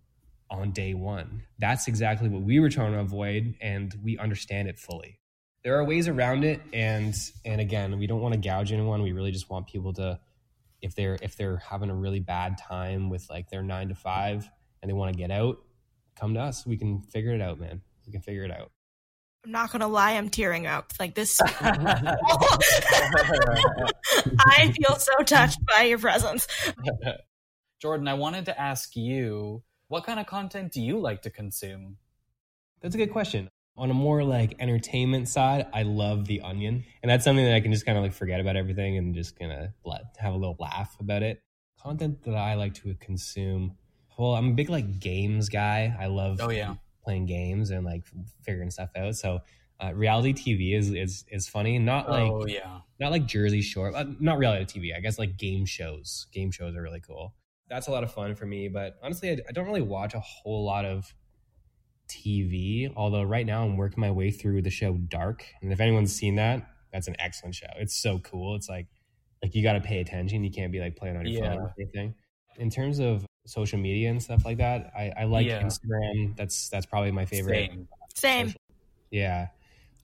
[0.50, 1.44] on day one.
[1.60, 5.20] That's exactly what we were trying to avoid, and we understand it fully.
[5.64, 9.02] There are ways around it, and and again, we don't want to gouge anyone.
[9.02, 10.20] We really just want people to,
[10.82, 14.50] if they're if they're having a really bad time with like their nine to five
[14.82, 15.58] and they want to get out,
[16.20, 16.66] come to us.
[16.66, 17.82] We can figure it out, man.
[18.06, 18.72] We can figure it out.
[19.48, 20.92] I'm not gonna lie, I'm tearing up.
[21.00, 22.18] Like this, I
[24.76, 26.48] feel so touched by your presence.
[27.82, 31.98] Jordan, I wanted to ask you, what kind of content do you like to consume?
[32.82, 33.50] That's a good question.
[33.78, 37.60] On a more like entertainment side, I love The Onion, and that's something that I
[37.60, 39.70] can just kind of like forget about everything and just kind of
[40.18, 41.44] have a little laugh about it.
[41.80, 43.78] Content that I like to consume.
[44.18, 45.96] Well, I'm a big like games guy.
[46.00, 46.76] I love oh yeah
[47.08, 48.04] playing games and like
[48.44, 49.16] figuring stuff out.
[49.16, 49.40] So
[49.82, 51.80] uh, reality TV is is is funny.
[51.80, 53.96] Not like oh yeah, not like Jersey Shore.
[53.96, 54.96] Uh, not reality TV.
[54.96, 56.28] I guess like game shows.
[56.34, 57.34] Game shows are really cool.
[57.70, 58.68] That's a lot of fun for me.
[58.68, 61.14] But honestly, I, I don't really watch a whole lot of
[62.10, 62.92] TV.
[62.96, 66.36] Although right now I'm working my way through the show Dark, and if anyone's seen
[66.36, 67.68] that, that's an excellent show.
[67.78, 68.56] It's so cool.
[68.56, 68.88] It's like
[69.44, 70.44] like you got to pay attention.
[70.44, 71.54] You can't be like playing on your yeah.
[71.54, 72.16] phone or anything.
[72.58, 74.92] In terms of social media and stuff like that.
[74.96, 75.64] I, I like yeah.
[75.64, 76.36] Instagram.
[76.36, 77.72] That's that's probably my favorite.
[77.72, 77.88] Same.
[78.16, 78.54] Same.
[79.10, 79.48] Yeah.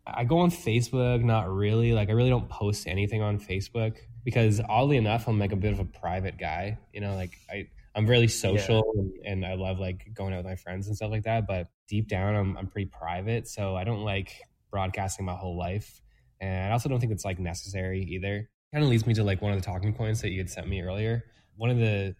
[0.05, 1.93] I go on Facebook, not really.
[1.93, 5.73] Like I really don't post anything on Facebook because oddly enough, I'm like a bit
[5.73, 6.79] of a private guy.
[6.93, 9.01] You know, like I I'm really social yeah.
[9.31, 11.45] and, and, I love like going out with my friends and stuff like that.
[11.45, 14.33] But deep down, I'm I'm pretty private, so I don't like
[14.71, 16.01] broadcasting my whole life,
[16.39, 18.49] and I also don't think it's like necessary either.
[18.73, 20.67] Kind of leads me to like one of the talking points that you had sent
[20.67, 21.23] me earlier.
[21.55, 22.15] One of the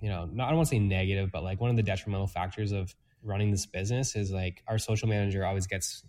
[0.00, 2.28] you know, not, I don't want to say negative, but like one of the detrimental
[2.28, 6.04] factors of running this business is like our social manager always gets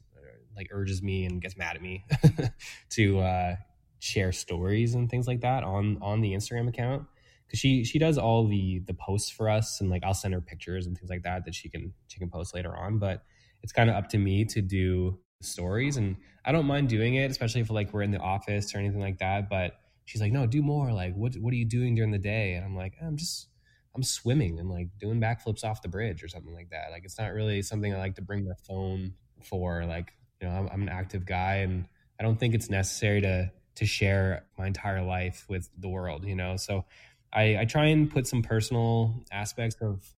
[0.59, 2.03] like urges me and gets mad at me
[2.89, 3.55] to uh,
[3.99, 7.05] share stories and things like that on on the Instagram account
[7.45, 10.41] because she she does all the the posts for us and like I'll send her
[10.41, 12.99] pictures and things like that that she can she can post later on.
[12.99, 13.23] But
[13.62, 17.29] it's kind of up to me to do stories and I don't mind doing it,
[17.31, 19.49] especially if like we're in the office or anything like that.
[19.49, 19.73] But
[20.05, 20.91] she's like, no, do more.
[20.93, 22.53] Like, what what are you doing during the day?
[22.53, 23.47] And I'm like, I'm just
[23.95, 26.91] I'm swimming and like doing backflips off the bridge or something like that.
[26.91, 29.85] Like it's not really something I like to bring my phone for.
[29.85, 31.85] Like you know, I'm, I'm an active guy, and
[32.19, 36.25] I don't think it's necessary to to share my entire life with the world.
[36.25, 36.85] You know, so
[37.33, 40.13] I, I try and put some personal aspects of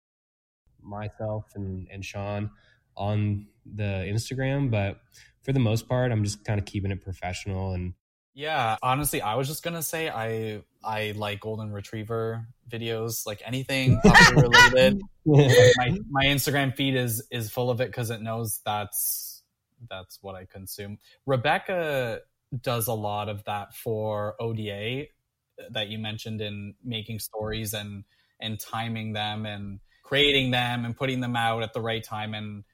[0.83, 2.51] myself and and Sean
[2.97, 5.01] on the Instagram, but
[5.43, 7.95] for the most part, I'm just kind of keeping it professional and
[8.33, 14.01] yeah, honestly, I was just gonna say I I like golden retriever videos, like anything
[14.01, 15.01] puppy related.
[15.27, 19.43] my my Instagram feed is is full of it because it knows that's
[19.89, 20.99] that's what I consume.
[21.27, 22.21] Rebecca
[22.63, 28.05] does a lot of that for ODA uh, that you mentioned in making stories and
[28.41, 32.35] and timing them and creating them and putting them out at the right time.
[32.35, 32.65] And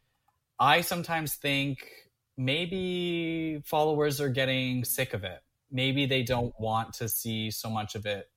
[0.59, 1.91] I sometimes think
[2.37, 7.95] maybe followers are getting sick of it maybe they don't want to see so much
[7.95, 8.29] of it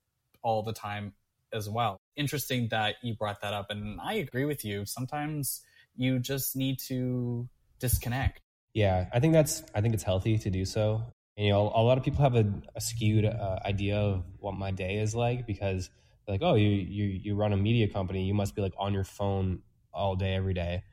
[0.42, 1.14] all the time
[1.54, 2.00] as well.
[2.16, 3.68] Interesting that you brought that up.
[3.70, 4.86] And I agree with you.
[4.86, 5.62] Sometimes
[5.96, 7.48] you just need to
[7.80, 8.40] disconnect.
[8.74, 11.04] Yeah, I think that's, I think it's healthy to do so.
[11.40, 14.72] You know, a lot of people have a, a skewed uh, idea of what my
[14.72, 15.90] day is like because
[16.26, 18.94] they're like, oh, you, you, you run a media company, you must be like on
[18.94, 19.62] your phone
[19.94, 20.84] all day, every day.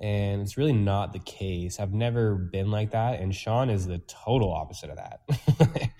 [0.00, 1.78] And it's really not the case.
[1.78, 3.20] I've never been like that.
[3.20, 5.20] And Sean is the total opposite of that.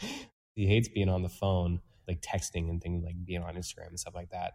[0.56, 4.00] he hates being on the phone, like texting and things like being on Instagram and
[4.00, 4.54] stuff like that.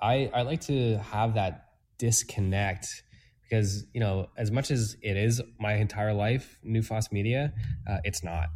[0.00, 1.66] I, I like to have that
[1.98, 3.04] disconnect
[3.44, 7.52] because, you know, as much as it is my entire life, Nufas Media,
[7.88, 8.48] uh, it's not.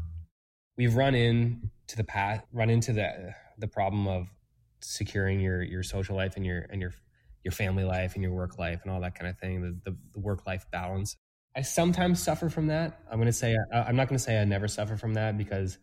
[0.76, 4.28] We've run into the path, run into the the problem of
[4.80, 6.92] securing your your social life and your and your
[7.44, 9.96] your family life and your work life and all that kind of thing, the, the,
[10.14, 11.16] the work life balance.
[11.56, 13.00] I sometimes suffer from that.
[13.10, 15.36] I'm going to say, I, am not going to say I never suffer from that
[15.36, 15.78] because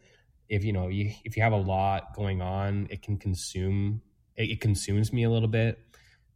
[0.47, 4.02] if, you know, you, if you have a lot going on, it can consume,
[4.36, 5.78] it, it consumes me a little bit.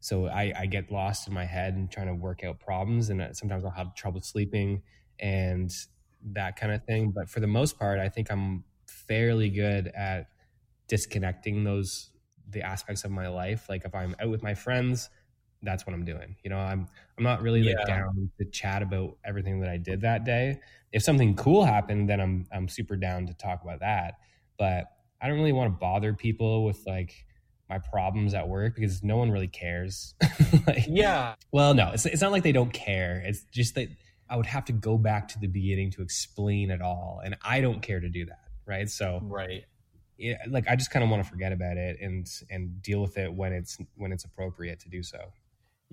[0.01, 3.09] So I, I get lost in my head and trying to work out problems.
[3.09, 4.83] And uh, sometimes I'll have trouble sleeping
[5.19, 5.73] and
[6.31, 7.11] that kind of thing.
[7.11, 10.29] But for the most part, I think I'm fairly good at
[10.87, 12.09] disconnecting those
[12.49, 13.67] the aspects of my life.
[13.69, 15.09] Like if I'm out with my friends,
[15.61, 16.35] that's what I'm doing.
[16.43, 17.75] You know, I'm I'm not really yeah.
[17.77, 20.59] like down to chat about everything that I did that day.
[20.91, 24.15] If something cool happened, then I'm I'm super down to talk about that.
[24.57, 24.85] But
[25.21, 27.25] I don't really want to bother people with like
[27.69, 30.13] my problems at work because no one really cares.
[30.67, 31.35] like, yeah.
[31.51, 33.23] Well, no, it's it's not like they don't care.
[33.25, 33.87] It's just that
[34.33, 37.61] I would have to go back to the beginning to explain it all, and I
[37.61, 38.39] don't care to do that.
[38.65, 38.89] Right.
[38.89, 39.65] So right
[40.17, 43.17] it, like I just kind of want to forget about it and and deal with
[43.17, 45.19] it when it's when it's appropriate to do so.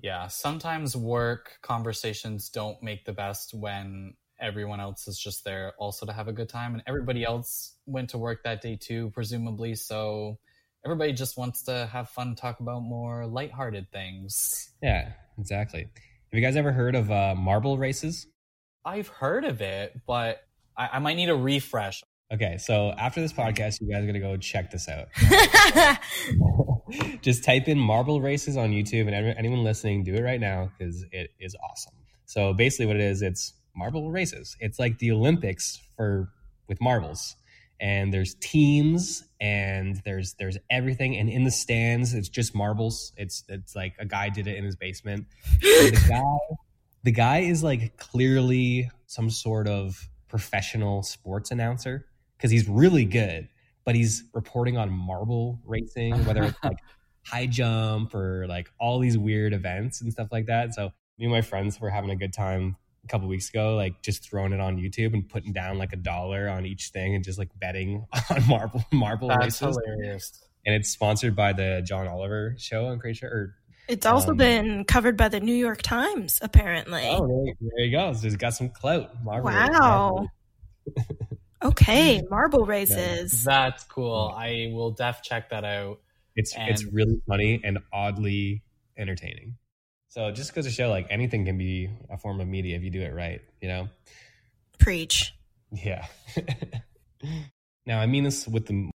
[0.01, 6.07] Yeah, sometimes work conversations don't make the best when everyone else is just there also
[6.07, 9.75] to have a good time and everybody else went to work that day too presumably
[9.75, 10.39] so
[10.83, 15.81] everybody just wants to have fun talk about more lighthearted things Yeah, exactly.
[15.81, 18.25] Have you guys ever heard of uh, marble races?
[18.85, 20.43] I've heard of it but
[20.77, 24.21] i, I might need a refresh Okay, so after this podcast, you guys are gonna
[24.21, 25.09] go check this out.
[27.21, 31.03] Just type in marble races on YouTube, and anyone listening, do it right now because
[31.11, 31.93] it is awesome.
[32.25, 34.55] So basically, what it is, it's marble races.
[34.61, 36.29] It's like the Olympics for
[36.69, 37.35] with marbles,
[37.81, 43.11] and there's teams, and there's there's everything, and in the stands, it's just marbles.
[43.17, 45.25] It's it's like a guy did it in his basement.
[45.59, 46.55] The guy,
[47.03, 52.05] the guy is like clearly some sort of professional sports announcer
[52.37, 53.49] because he's really good,
[53.85, 56.77] but he's reporting on marble racing, whether it's like
[57.25, 60.73] high jump or like all these weird events and stuff like that.
[60.73, 64.01] So me and my friends were having a good time a couple weeks ago, like
[64.01, 67.23] just throwing it on YouTube and putting down like a dollar on each thing and
[67.23, 69.77] just like betting on marble marble that's races.
[69.85, 73.29] hilarious And it's sponsored by the John Oliver show, I'm pretty sure.
[73.29, 73.55] Or,
[73.91, 77.03] it's also Um, been covered by the New York Times, apparently.
[77.07, 78.13] oh, there, there you go.
[78.13, 79.23] So it's got some clout.
[79.23, 80.27] Marble, Wow.
[80.87, 80.97] marble.
[81.63, 83.43] Okay, marble races.
[83.43, 85.99] that's cool i will def check that out
[86.35, 88.63] It's it's really funny and oddly
[88.97, 89.57] entertaining.
[90.09, 92.83] So it just goes to show like anything can be a form of media if
[92.83, 93.89] you do it right, you know?
[94.79, 95.35] Preach.
[95.71, 96.07] Yeah.
[97.85, 98.89] now I mean this with the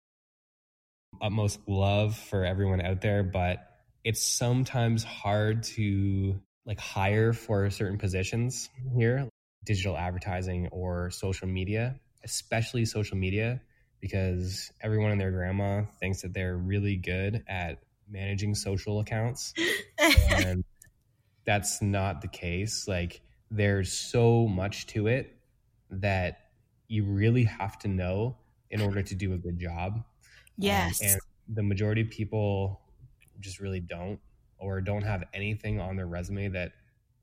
[1.22, 3.60] utmost love for everyone out there, but
[4.04, 9.28] it's sometimes hard to like hire for certain positions here,
[9.66, 13.62] digital advertising or social media, especially social media,
[14.00, 19.54] because everyone and their grandma thinks that they're really good at managing social accounts.
[20.30, 20.64] And
[21.46, 22.88] that's not the case.
[22.88, 25.36] Like there's so much to it
[25.90, 26.40] that
[26.88, 28.38] you really have to know
[28.70, 29.96] in order to do a good job.
[29.96, 30.04] Um,
[30.58, 31.02] yes.
[31.02, 32.83] and the majority of people
[33.40, 34.20] just really don't
[34.58, 36.72] or don't have anything on their resume that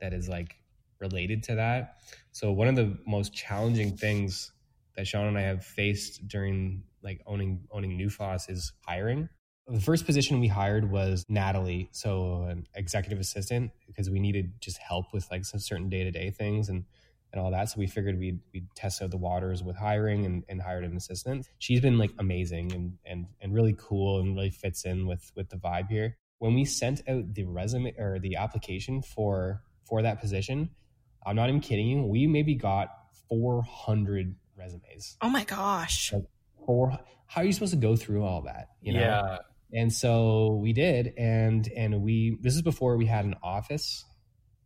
[0.00, 0.56] that is like
[1.00, 1.96] related to that.
[2.32, 4.52] So one of the most challenging things
[4.96, 9.28] that sean and i have faced during like owning owning Nufas is hiring.
[9.66, 14.78] The first position we hired was natalie so an executive assistant because we needed just
[14.78, 16.84] help with like some certain day-to-day things and
[17.32, 17.68] and all that.
[17.68, 20.96] So we figured we'd we'd test out the waters with hiring and, and hired an
[20.96, 21.46] assistant.
[21.58, 25.48] She's been like amazing and and and really cool and really fits in with with
[25.50, 26.16] the vibe here.
[26.38, 30.70] When we sent out the resume or the application for for that position,
[31.24, 32.88] I'm not even kidding you, we maybe got
[33.28, 35.16] 400 resumes.
[35.20, 36.12] oh my gosh.
[36.66, 36.98] Four
[37.30, 38.70] how are you supposed to go through all that?
[38.82, 39.00] You know?
[39.00, 39.38] yeah
[39.72, 44.04] And so we did, and and we this is before we had an office.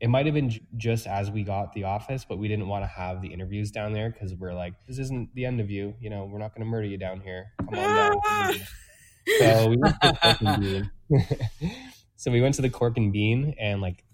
[0.00, 2.82] It might have been j- just as we got the office, but we didn't want
[2.82, 5.94] to have the interviews down there because we're like, this isn't the end of you.
[6.00, 7.52] You know, we're not going to murder you down here.
[7.58, 8.60] Come on down.
[9.38, 10.90] so we went to the Cork and Bean.
[12.16, 14.04] so we went to the Cork and Bean and like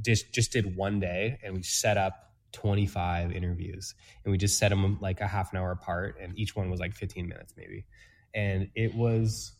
[0.00, 3.94] just just did one day, and we set up 25 interviews,
[4.24, 6.80] and we just set them like a half an hour apart, and each one was
[6.80, 7.86] like 15 minutes maybe,
[8.34, 9.52] and it was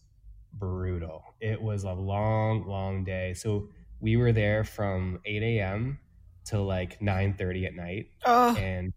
[0.53, 1.23] brutal.
[1.41, 3.35] It was a long, long day.
[3.35, 3.69] So
[4.01, 5.99] we were there from 8 a.m.
[6.45, 8.93] till like 9:30 at night Oh, and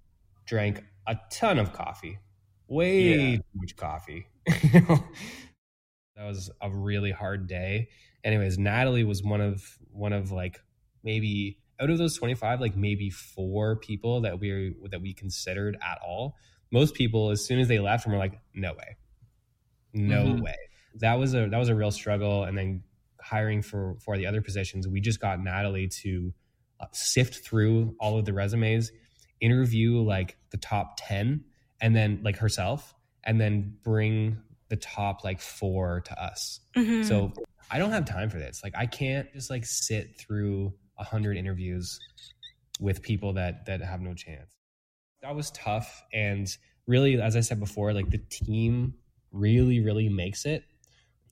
[0.46, 2.20] drank a ton of coffee.
[2.68, 3.36] Way Yeah.
[3.38, 4.28] too much coffee.
[4.48, 5.04] that
[6.18, 7.90] was a really hard day.
[8.24, 10.62] Anyways, Natalie was one of one of like
[11.04, 15.98] maybe out of those 25 like maybe four people that we that we considered at
[16.06, 16.36] all.
[16.72, 18.98] Most people as soon as they left and were like no way.
[19.94, 20.42] No Mhm.
[20.42, 20.56] way.
[20.96, 22.84] That was a that was a real struggle and then
[23.30, 26.34] hiring for for the other positions, we just got Natalie to
[26.80, 28.92] uh, sift through all of the resumes,
[29.42, 31.44] interview like the top 10
[31.82, 34.38] and then like herself and then bring
[34.70, 36.60] the top like 4 to us.
[36.76, 37.06] mhm.
[37.06, 37.34] So
[37.72, 38.62] I don't have time for this.
[38.64, 42.00] Like I can't just like sit through a hundred interviews
[42.80, 44.56] with people that that have no chance.
[45.22, 46.48] That was tough, and
[46.88, 48.96] really, as I said before, like the team
[49.32, 50.64] really, really makes it,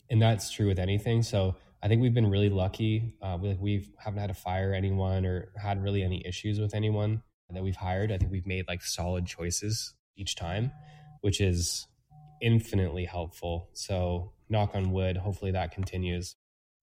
[0.10, 1.24] and that's true with anything.
[1.24, 3.14] So I think we've been really lucky.
[3.22, 7.22] Uh, we, we haven't had to fire anyone or had really any issues with anyone
[7.52, 8.12] that we've hired.
[8.12, 10.72] I think we've made like solid choices each time,
[11.22, 11.88] which is
[12.42, 13.70] infinitely helpful.
[13.74, 16.36] So knock on wood, hopefully that continues.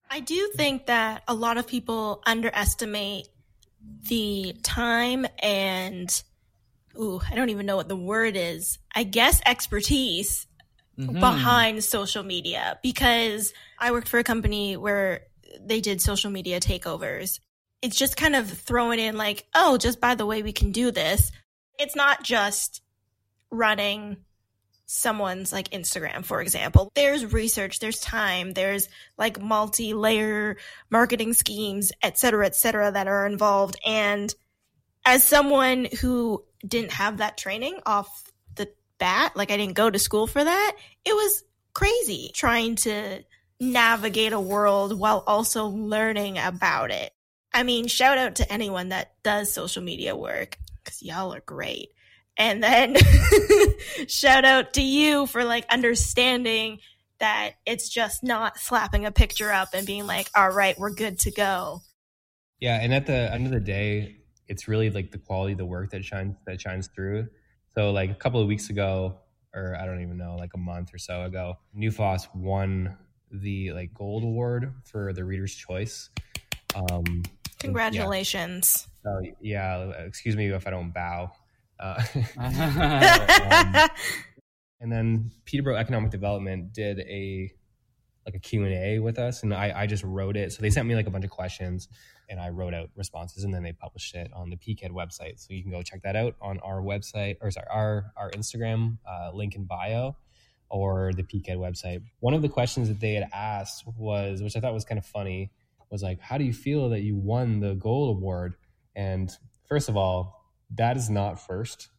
[0.09, 3.27] I do think that a lot of people underestimate
[4.07, 6.23] the time and
[6.97, 8.79] ooh, I don't even know what the word is.
[8.93, 10.47] I guess expertise
[10.97, 11.19] Mhm.
[11.19, 15.21] behind social media because I worked for a company where
[15.59, 17.39] they did social media takeovers.
[17.85, 20.89] it's just kind of throwing in like, oh, just by the way, we can do
[20.89, 21.31] this.
[21.77, 22.81] It's not just
[23.51, 24.17] running
[24.87, 26.91] someone's like Instagram, for example.
[26.95, 30.57] There's research, there's time, there's like multi-layer
[30.89, 33.77] marketing schemes, et cetera, et cetera, that are involved.
[33.85, 34.33] And
[35.05, 38.67] as someone who didn't have that training off the
[38.97, 43.23] bat, like I didn't go to school for that, it was crazy trying to
[43.59, 47.11] navigate a world while also learning about it.
[47.53, 51.89] I mean, shout out to anyone that does social media work because y'all are great.
[52.37, 52.97] And then
[54.07, 56.79] shout out to you for like understanding
[57.19, 61.19] that it's just not slapping a picture up and being like, all right, we're good
[61.19, 61.81] to go.
[62.59, 62.79] Yeah.
[62.81, 65.91] And at the end of the day, it's really like the quality of the work
[65.91, 67.27] that shines that shines through.
[67.73, 69.17] So like a couple of weeks ago,
[69.53, 72.97] or I don't even know, like a month or so ago, Nufas won
[73.41, 76.09] the like gold award for the Reader's Choice.
[76.75, 77.23] Um,
[77.59, 78.87] Congratulations.
[78.87, 79.11] Yeah.
[79.11, 81.31] So yeah, excuse me if I don't bow.
[81.79, 82.03] Uh,
[82.37, 83.89] um,
[84.81, 87.51] and then Peterborough Economic Development did a
[88.25, 90.51] like a Q&A with us and I, I just wrote it.
[90.51, 91.87] So they sent me like a bunch of questions
[92.27, 95.39] and I wrote out responses and then they published it on the PKED website.
[95.39, 98.97] So you can go check that out on our website or sorry, our, our Instagram
[99.07, 100.15] uh, link in bio
[100.69, 102.01] or the PKED website.
[102.19, 105.05] One of the questions that they had asked was, which I thought was kind of
[105.05, 105.51] funny,
[105.89, 108.55] was like, how do you feel that you won the gold award?
[108.95, 109.31] And
[109.67, 110.45] first of all,
[110.75, 111.89] that is not first.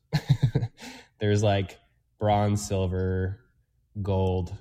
[1.18, 1.78] There's like
[2.18, 3.40] bronze, silver,
[4.02, 4.54] gold.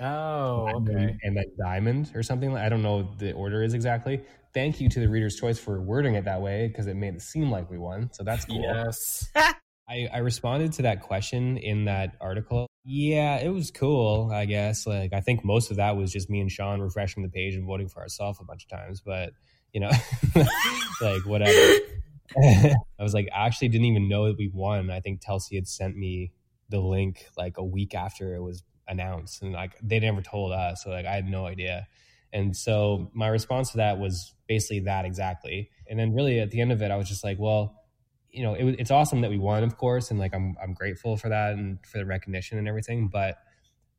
[0.00, 1.16] Oh, okay.
[1.22, 2.56] And then diamond or something.
[2.56, 4.22] I don't know the order is exactly.
[4.54, 7.22] Thank you to the Reader's Choice for wording it that way because it made it
[7.22, 8.10] seem like we won.
[8.12, 8.62] So that's cool.
[8.62, 9.30] Yes.
[9.36, 12.66] I, I responded to that question in that article.
[12.90, 14.86] Yeah, it was cool, I guess.
[14.86, 17.66] Like, I think most of that was just me and Sean refreshing the page and
[17.66, 19.02] voting for ourselves a bunch of times.
[19.02, 19.32] But,
[19.74, 19.90] you know,
[21.02, 21.52] like, whatever.
[22.42, 24.90] I was like, I actually didn't even know that we won.
[24.90, 26.32] I think Telsey had sent me
[26.70, 30.84] the link like a week after it was announced, and like they never told us,
[30.84, 31.86] so like I had no idea.
[32.32, 35.70] And so my response to that was basically that exactly.
[35.88, 37.74] And then really at the end of it, I was just like, well,
[38.30, 41.16] you know, it, it's awesome that we won, of course, and like I'm I'm grateful
[41.16, 43.08] for that and for the recognition and everything.
[43.08, 43.36] But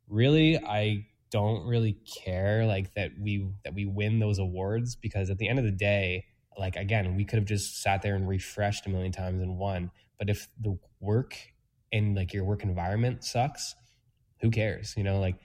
[0.07, 5.37] really, I don't really care like that we that we win those awards because at
[5.37, 6.25] the end of the day
[6.59, 9.91] like again, we could have just sat there and refreshed a million times and won.
[10.19, 11.35] But if the work
[11.91, 13.73] and like your work environment sucks,
[14.41, 14.93] who cares?
[14.97, 15.35] You know, like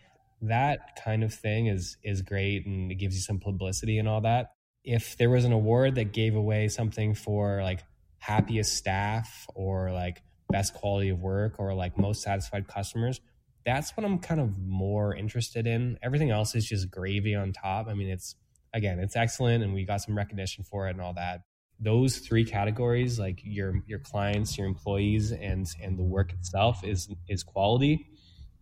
[0.43, 4.21] that kind of thing is is great and it gives you some publicity and all
[4.23, 4.53] that.
[4.83, 7.81] If there was an award that gave away something for like
[8.25, 13.21] happiest staff or like best quality of work or like most satisfied customers,
[13.67, 15.99] that's what I'm kind of more interested in.
[16.03, 17.87] Everything else is just gravy on top.
[17.87, 18.37] I mean, it's
[18.73, 21.43] again, it's excellent and we got some recognition for it and all that.
[21.81, 27.09] Those three categories, like your your clients, your employees, and and the work itself is
[27.29, 28.07] is quality.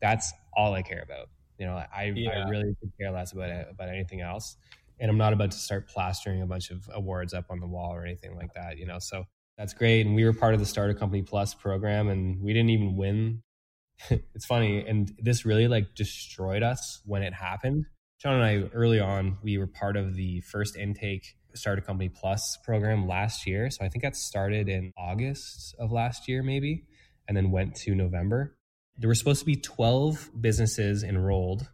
[0.01, 1.29] That's all I care about.
[1.59, 2.45] You know, I, yeah.
[2.47, 4.57] I really care less about it, about anything else.
[4.99, 7.95] And I'm not about to start plastering a bunch of awards up on the wall
[7.95, 8.99] or anything like that, you know.
[8.99, 9.27] So
[9.59, 10.07] that's great.
[10.07, 13.43] And we were part of the Starter Company Plus program and we didn't even win.
[14.11, 14.85] it's funny.
[14.87, 17.87] And this really like destroyed us when it happened
[18.23, 22.57] Sean and I, early on, we were part of the first intake Starter Company Plus
[22.65, 23.69] program last year.
[23.69, 26.85] So I think that started in August of last year, maybe,
[27.27, 28.57] and then went to November.
[28.97, 31.69] There were supposed to be 12 businesses enrolled,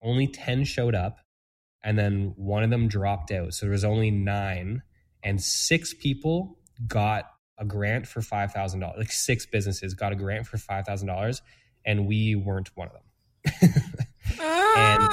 [0.00, 1.16] only 10 showed up,
[1.82, 3.52] and then one of them dropped out.
[3.52, 4.82] So there was only nine,
[5.24, 8.96] and six people got a grant for $5,000.
[8.96, 11.40] Like six businesses got a grant for $5,000,
[11.84, 13.02] and we weren't one of them.
[14.40, 15.08] and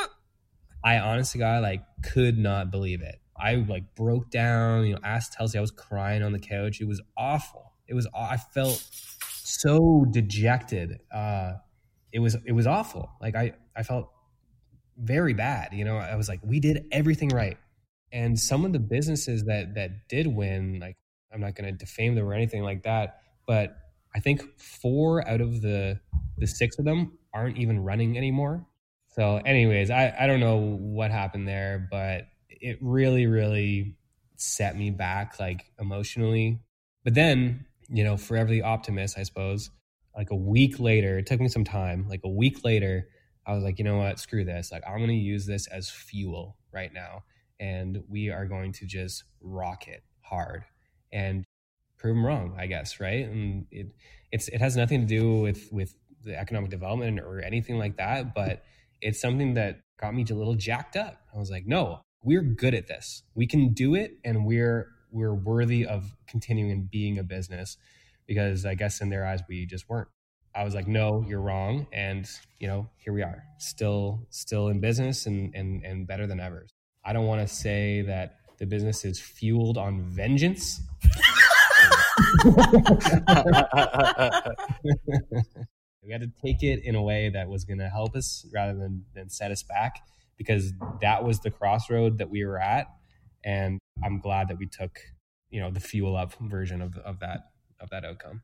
[0.84, 3.20] I honestly, God, like could not believe it.
[3.36, 5.58] I like broke down, you know, asked Telsey.
[5.58, 6.82] I was crying on the couch.
[6.82, 7.74] It was awful.
[7.88, 8.08] It was.
[8.16, 8.86] I felt
[9.32, 11.00] so dejected.
[11.12, 11.54] Uh,
[12.12, 12.38] it was.
[12.46, 13.10] It was awful.
[13.22, 14.10] Like I, I felt
[14.98, 15.74] very bad.
[15.74, 17.58] You know, I was like, we did everything right,
[18.12, 20.98] and some of the businesses that that did win, like
[21.34, 23.78] I'm not going to defame them or anything like that, but
[24.16, 26.00] I think four out of the
[26.38, 28.66] the six of them aren't even running anymore.
[29.10, 33.98] So, anyways, I, I don't know what happened there, but it really, really
[34.38, 36.62] set me back like emotionally.
[37.04, 39.72] But then, you know, forever the optimist, I suppose,
[40.16, 43.08] like a week later, it took me some time, like a week later,
[43.46, 44.72] I was like, you know what, screw this.
[44.72, 47.24] Like, I'm going to use this as fuel right now.
[47.60, 50.64] And we are going to just rock it hard
[51.12, 51.46] and
[51.98, 53.00] prove them wrong, I guess.
[53.00, 53.26] Right.
[53.26, 53.88] And it,
[54.32, 58.34] it's, it has nothing to do with, with the economic development or anything like that.
[58.34, 58.64] But
[59.02, 61.22] it's something that got me a little jacked up.
[61.34, 63.24] I was like, no, we're good at this.
[63.36, 67.78] We can do it and we're we're worthy of continuing being a business
[68.28, 70.08] because I guess in their eyes we just weren't.
[70.54, 71.88] I was like, no, you're wrong.
[71.92, 72.30] And,
[72.60, 76.68] you know, here we are, still still in business and and and better than ever.
[77.04, 80.82] I don't want to say that the business is fueled on vengeance.
[86.04, 88.78] we had to take it in a way that was going to help us rather
[88.78, 89.96] than, than set us back
[90.38, 92.88] because that was the crossroad that we were at.
[93.44, 95.00] And I'm glad that we took,
[95.50, 98.42] you know, the fuel up version of, of that, of that outcome.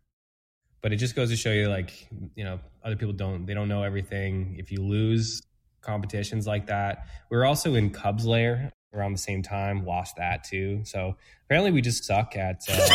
[0.82, 3.68] But it just goes to show you like, you know, other people don't, they don't
[3.68, 4.56] know everything.
[4.58, 5.42] If you lose
[5.82, 10.44] competitions like that, we are also in Cubs Lair around the same time, lost that
[10.44, 10.82] too.
[10.84, 12.88] So apparently we just suck at, uh,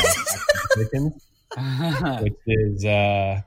[2.22, 3.42] which is, uh,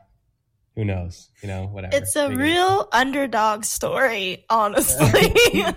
[0.76, 1.30] who knows?
[1.42, 1.96] You know, whatever.
[1.96, 5.34] It's a real underdog story, honestly.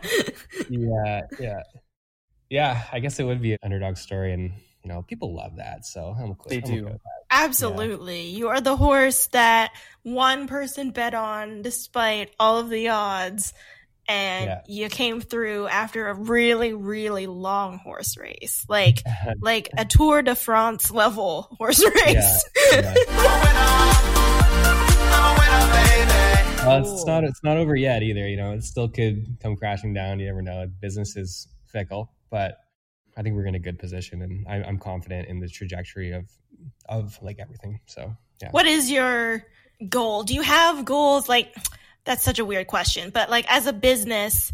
[0.70, 1.62] yeah, yeah,
[2.48, 2.84] yeah.
[2.92, 4.52] I guess it would be an underdog story, and
[4.82, 5.84] you know, people love that.
[5.84, 6.48] So I'm cool.
[6.48, 6.98] They I'm do.
[7.30, 8.22] Absolutely.
[8.22, 8.38] Yeah.
[8.38, 9.72] You are the horse that
[10.02, 13.52] one person bet on despite all of the odds
[14.08, 14.60] and yeah.
[14.66, 18.64] you came through after a really really long horse race.
[18.68, 19.02] Like
[19.40, 22.44] like a tour de france level horse race.
[22.72, 22.94] Yeah.
[26.66, 29.94] well, it's not it's not over yet either you know it still could come crashing
[29.94, 30.66] down you never know.
[30.80, 32.58] Business is fickle but
[33.18, 36.30] i think we're in a good position and I, i'm confident in the trajectory of
[36.88, 38.50] of like everything so yeah.
[38.50, 39.44] What is your
[39.88, 40.22] goal?
[40.22, 41.28] Do you have goals?
[41.28, 41.54] Like
[42.06, 44.52] that's such a weird question, but like as a business,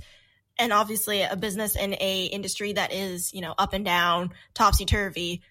[0.58, 4.84] and obviously a business in a industry that is you know up and down, topsy
[4.84, 5.42] turvy,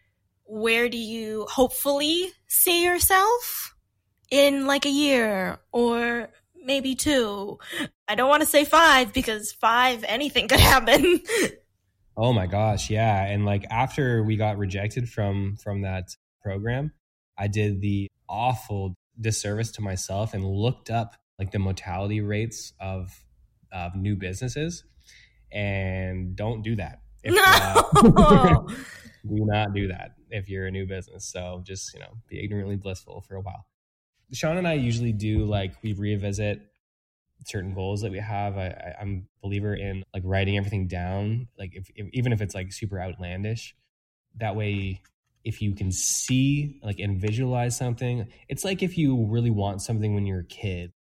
[0.46, 3.76] where do you hopefully see yourself
[4.30, 7.60] in like a year or maybe two?
[8.08, 11.22] I don't want to say five because five anything could happen.
[12.18, 16.92] oh my gosh, yeah, and like after we got rejected from from that program,
[17.38, 23.12] I did the awful disservice to myself and looked up like the mortality rates of
[23.72, 24.84] of new businesses
[25.52, 27.02] and don't do that.
[27.24, 28.14] If, no.
[28.18, 28.60] Uh,
[29.28, 31.26] do not do that if you're a new business.
[31.26, 33.66] So just you know be ignorantly blissful for a while.
[34.34, 36.62] Sean and i usually do like we revisit
[37.46, 38.58] certain goals that we have.
[38.58, 42.56] I, am a believer in like writing everything down like if, if even if it's
[42.56, 43.76] like super outlandish.
[44.38, 45.02] That way
[45.44, 50.14] if you can see like and visualize something it's like if you really want something
[50.14, 50.92] when you're a kid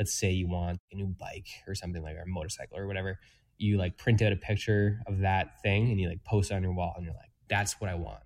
[0.00, 3.18] let's say you want a new bike or something like or a motorcycle or whatever
[3.58, 6.62] you like print out a picture of that thing and you like post it on
[6.62, 8.22] your wall and you're like that's what i want.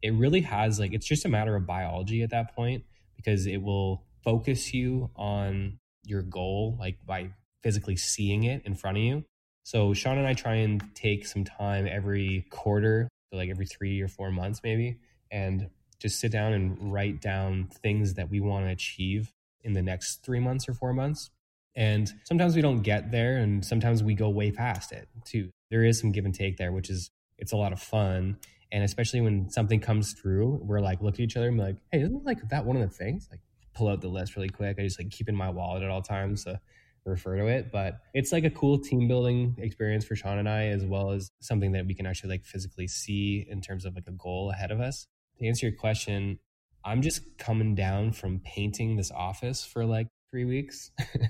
[0.00, 2.84] It really has like it's just a matter of biology at that point
[3.16, 7.30] because it will focus you on your goal like by
[7.62, 9.24] physically seeing it in front of you.
[9.64, 14.00] So sean and i try and take some time every quarter so like every three
[14.00, 14.98] or four months maybe
[15.30, 15.68] and
[16.00, 19.30] just sit down and write down things that we want to achieve
[19.68, 21.30] in the next three months or four months.
[21.76, 25.50] And sometimes we don't get there, and sometimes we go way past it too.
[25.70, 28.38] There is some give and take there, which is it's a lot of fun.
[28.72, 31.76] And especially when something comes through, we're like look at each other and be like,
[31.92, 33.40] "Hey, isn't like that one of the things?" Like
[33.74, 34.78] pull out the list really quick.
[34.78, 36.60] I just like keep in my wallet at all times to
[37.04, 37.70] refer to it.
[37.70, 41.30] But it's like a cool team building experience for Sean and I, as well as
[41.40, 44.70] something that we can actually like physically see in terms of like a goal ahead
[44.70, 45.06] of us.
[45.38, 46.40] To answer your question,
[46.84, 50.90] I'm just coming down from painting this office for like three weeks.
[51.00, 51.26] so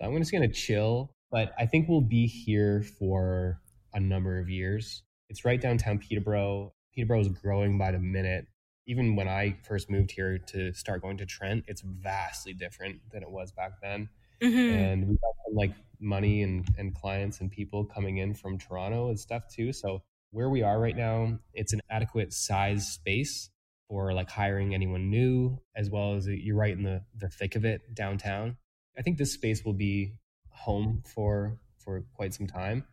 [0.00, 1.12] I'm just going to chill.
[1.30, 3.60] But I think we'll be here for
[3.94, 5.02] a number of years.
[5.28, 6.72] It's right downtown Peterborough.
[6.94, 8.46] Peterborough is growing by the minute.
[8.86, 13.22] Even when I first moved here to start going to Trent, it's vastly different than
[13.22, 14.08] it was back then.
[14.40, 14.74] Mm-hmm.
[14.74, 19.08] And we got some like money and, and clients and people coming in from Toronto
[19.08, 19.72] and stuff too.
[19.72, 23.50] So where we are right now, it's an adequate size space
[23.88, 27.56] or like hiring anyone new, as well as uh, you're right in the, the thick
[27.56, 28.56] of it downtown.
[28.98, 30.14] I think this space will be
[30.50, 32.84] home for for quite some time.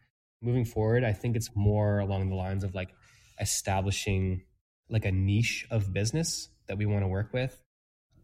[0.41, 2.89] Moving forward, I think it's more along the lines of like
[3.39, 4.43] establishing
[4.89, 7.59] like a niche of business that we want to work with.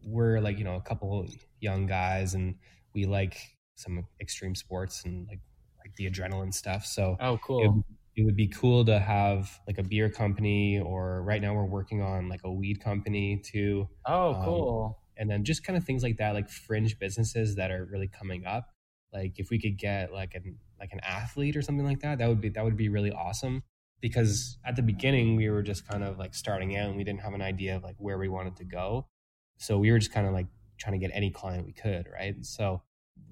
[0.04, 1.26] We're like, you know, a couple
[1.60, 2.56] young guys and
[2.94, 3.36] we like
[3.74, 5.40] some extreme sports and like
[5.78, 6.84] like the adrenaline stuff.
[6.84, 7.84] So Oh cool
[8.20, 12.02] it would be cool to have like a beer company or right now we're working
[12.02, 14.98] on like a weed company too oh um, cool.
[15.16, 18.44] and then just kind of things like that like fringe businesses that are really coming
[18.44, 18.68] up.
[19.10, 22.28] Like if we could get like an like an athlete or something like that that
[22.28, 23.62] would be that would be really awesome
[24.00, 27.20] because at the beginning we were just kind of like starting out and we didn't
[27.20, 29.06] have an idea of like where we wanted to go.
[29.56, 30.46] So we were just kind of like
[30.78, 32.34] trying to get any client we could right?
[32.44, 32.82] So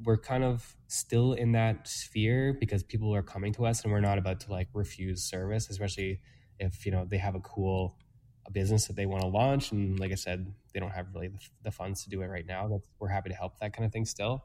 [0.04, 4.00] we're kind of still in that sphere because people are coming to us and we're
[4.00, 6.20] not about to like refuse service, especially
[6.58, 7.96] if, you know, they have a cool
[8.46, 9.72] a business that they want to launch.
[9.72, 12.46] And like I said, they don't have really the, the funds to do it right
[12.46, 12.66] now.
[12.66, 14.44] That's, we're happy to help that kind of thing still.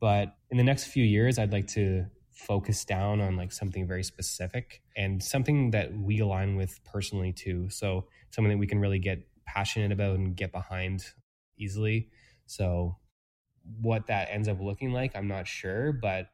[0.00, 4.04] But in the next few years, I'd like to focus down on like something very
[4.04, 7.68] specific and something that we align with personally too.
[7.70, 11.04] So something that we can really get passionate about and get behind
[11.56, 12.10] easily.
[12.46, 12.96] So
[13.80, 16.28] what that ends up looking like, I'm not sure, but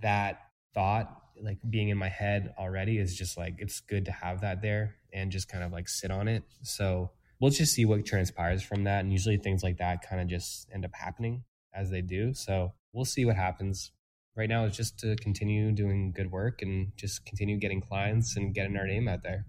[0.00, 0.40] that
[0.74, 4.62] thought like being in my head already is just like it's good to have that
[4.62, 6.42] there and just kind of like sit on it.
[6.62, 7.10] So
[7.40, 9.00] we'll just see what transpires from that.
[9.00, 12.34] And usually things like that kind of just end up happening as they do.
[12.34, 13.92] So we'll see what happens.
[14.36, 18.54] Right now, it's just to continue doing good work and just continue getting clients and
[18.54, 19.46] getting our name out there.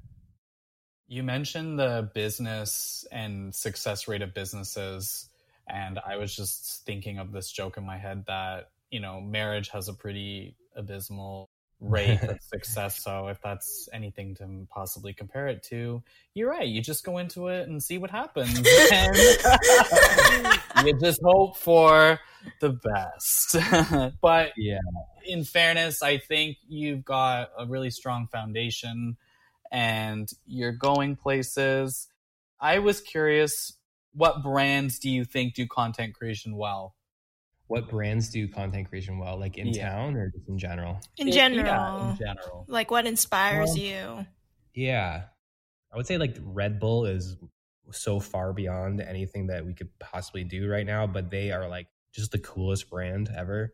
[1.08, 5.29] You mentioned the business and success rate of businesses.
[5.70, 9.70] And I was just thinking of this joke in my head that, you know, marriage
[9.70, 11.50] has a pretty abysmal
[11.80, 13.02] rate of success.
[13.02, 16.04] So if that's anything to possibly compare it to,
[16.34, 16.68] you're right.
[16.68, 18.58] You just go into it and see what happens.
[18.92, 19.16] and
[20.86, 22.20] you just hope for
[22.60, 24.12] the best.
[24.22, 24.80] but yeah,
[25.26, 29.16] in fairness, I think you've got a really strong foundation
[29.72, 32.08] and you're going places.
[32.60, 33.74] I was curious,
[34.14, 36.96] what brands do you think do content creation well?
[37.70, 39.92] what brands do content creation well like in yeah.
[39.92, 41.00] town or just in general?
[41.18, 41.66] In general.
[41.66, 42.66] yeah, in general.
[42.68, 44.26] Like what inspires you?
[44.74, 45.26] yeah.
[45.94, 47.38] I would say like red bull is
[47.92, 51.88] so far beyond anything that we could possibly do right now but they are like
[52.12, 53.74] just the coolest brand ever.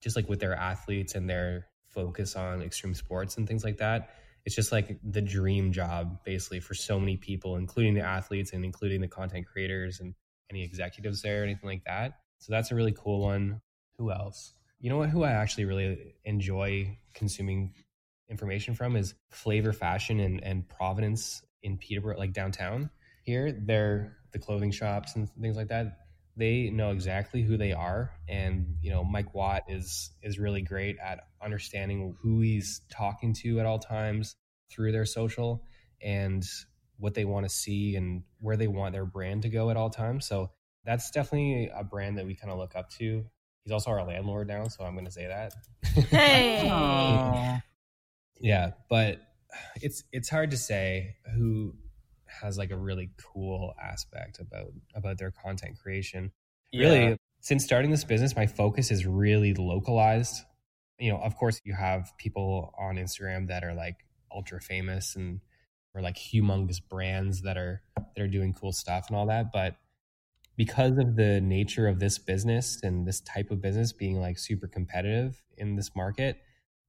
[0.00, 4.08] Just like with their athletes and their focus on extreme sports and things like that
[4.44, 8.64] it's just like the dream job basically for so many people including the athletes and
[8.64, 10.14] including the content creators and
[10.50, 13.62] any executives there or anything like that so that's a really cool one.
[13.96, 14.52] Who else?
[14.78, 15.08] You know what?
[15.08, 17.72] Who I actually really enjoy consuming
[18.28, 22.90] information from is Flavor Fashion and, and Providence in Peterborough, like downtown
[23.22, 23.50] here.
[23.50, 26.00] They're the clothing shops and things like that.
[26.36, 30.96] They know exactly who they are, and you know Mike Watt is is really great
[30.98, 34.36] at understanding who he's talking to at all times
[34.70, 35.64] through their social
[36.02, 36.44] and
[36.98, 39.90] what they want to see and where they want their brand to go at all
[39.90, 40.26] times.
[40.26, 40.50] So
[40.84, 43.24] that's definitely a brand that we kind of look up to.
[43.64, 45.54] He's also our landlord now, so I'm going to say that.
[46.10, 47.60] Hey.
[48.40, 49.20] yeah, but
[49.80, 51.74] it's it's hard to say who
[52.42, 56.32] has like a really cool aspect about about their content creation.
[56.72, 56.88] Yeah.
[56.88, 60.42] Really, since starting this business, my focus is really localized.
[60.98, 63.96] You know, of course, you have people on Instagram that are like
[64.32, 65.40] ultra famous and
[65.94, 69.76] or like humongous brands that are that are doing cool stuff and all that, but
[70.56, 74.68] because of the nature of this business and this type of business being like super
[74.68, 76.38] competitive in this market,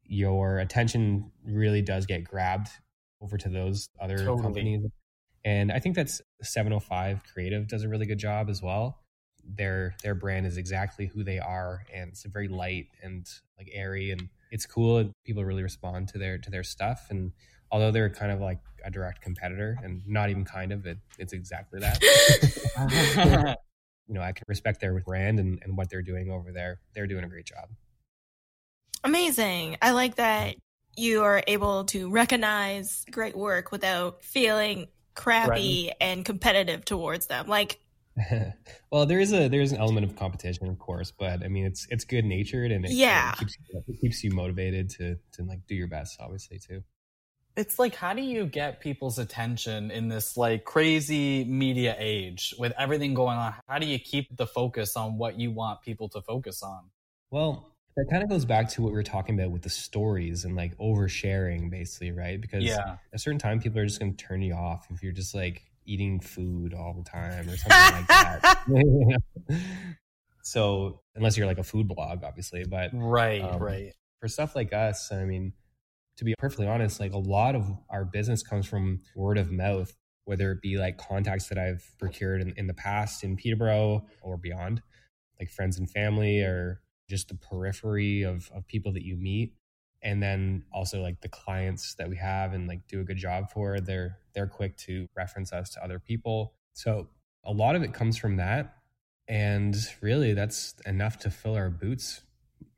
[0.03, 2.69] your attention really does get grabbed
[3.21, 4.41] over to those other totally.
[4.41, 4.85] companies.
[5.45, 8.99] And I think that's 705 Creative does a really good job as well.
[9.47, 13.29] Their their brand is exactly who they are and it's very light and
[13.59, 14.97] like airy and it's cool.
[14.97, 17.31] and People really respond to their to their stuff and
[17.71, 21.33] although they're kind of like a direct competitor and not even kind of it it's
[21.33, 22.01] exactly that
[24.07, 27.07] you know i can respect their brand and, and what they're doing over there they're
[27.07, 27.69] doing a great job
[29.03, 30.55] amazing i like that
[30.97, 35.95] you are able to recognize great work without feeling crappy right.
[35.99, 37.47] and competitive towards them.
[37.47, 37.79] Like
[38.91, 41.85] well there is a there's an element of competition of course but i mean it's
[41.89, 43.33] it's good natured and it, yeah.
[43.33, 43.57] it keeps,
[43.87, 46.83] it keeps you motivated to to like do your best obviously too.
[47.57, 52.73] It's like how do you get people's attention in this like crazy media age with
[52.77, 53.53] everything going on?
[53.67, 56.89] How do you keep the focus on what you want people to focus on?
[57.31, 60.45] Well that kind of goes back to what we were talking about with the stories
[60.45, 62.39] and like oversharing basically right?
[62.39, 62.77] Because yeah.
[62.77, 65.33] at a certain time people are just going to turn you off if you're just
[65.33, 69.21] like eating food all the time or something like that.
[70.47, 73.93] So unless you're like a food blog obviously but right um, right.
[74.19, 75.53] for stuff like us i mean
[76.17, 79.93] to be perfectly honest, like a lot of our business comes from word of mouth,
[80.25, 84.37] whether it be like contacts that I've procured in, in the past in Peterborough or
[84.37, 84.81] beyond,
[85.39, 89.53] like friends and family or just the periphery of, of people that you meet.
[90.01, 93.49] And then also like the clients that we have and like do a good job
[93.51, 96.53] for, they're they're quick to reference us to other people.
[96.73, 97.07] So
[97.43, 98.75] a lot of it comes from that.
[99.27, 102.21] And really that's enough to fill our boots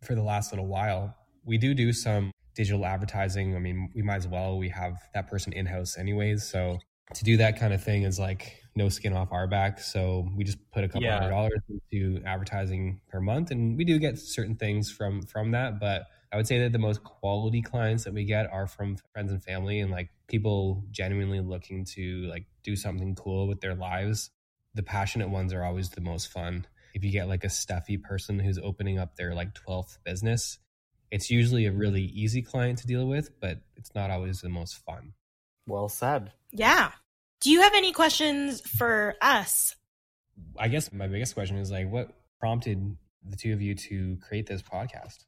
[0.04, 1.16] for the last little while.
[1.44, 4.58] We do do some digital advertising, I mean, we might as well.
[4.58, 6.44] We have that person in house anyways.
[6.44, 6.80] So
[7.16, 9.80] to do that kind of thing is like no skin off our back.
[9.80, 11.20] So we just put a couple Yeah.
[11.20, 15.80] hundred dollars into advertising per month, and we do get certain things from from that.
[15.80, 19.32] But I would say that the most quality clients that we get are from friends
[19.32, 24.30] and family, and like people genuinely looking to like do something cool with their lives.
[24.76, 26.68] The passionate ones are always the most fun.
[26.94, 30.60] If you get like a stuffy person who's opening up their like twelfth business,
[31.10, 34.76] it's usually a really easy client to deal with, but it's not always the most
[34.86, 35.14] fun.
[35.68, 36.32] Well said.
[36.52, 36.92] Yeah.
[37.42, 39.76] Do you have any questions for us?
[40.58, 42.10] I guess my biggest question is like, what
[42.40, 42.98] prompted
[43.28, 45.26] the two of you to create this podcast?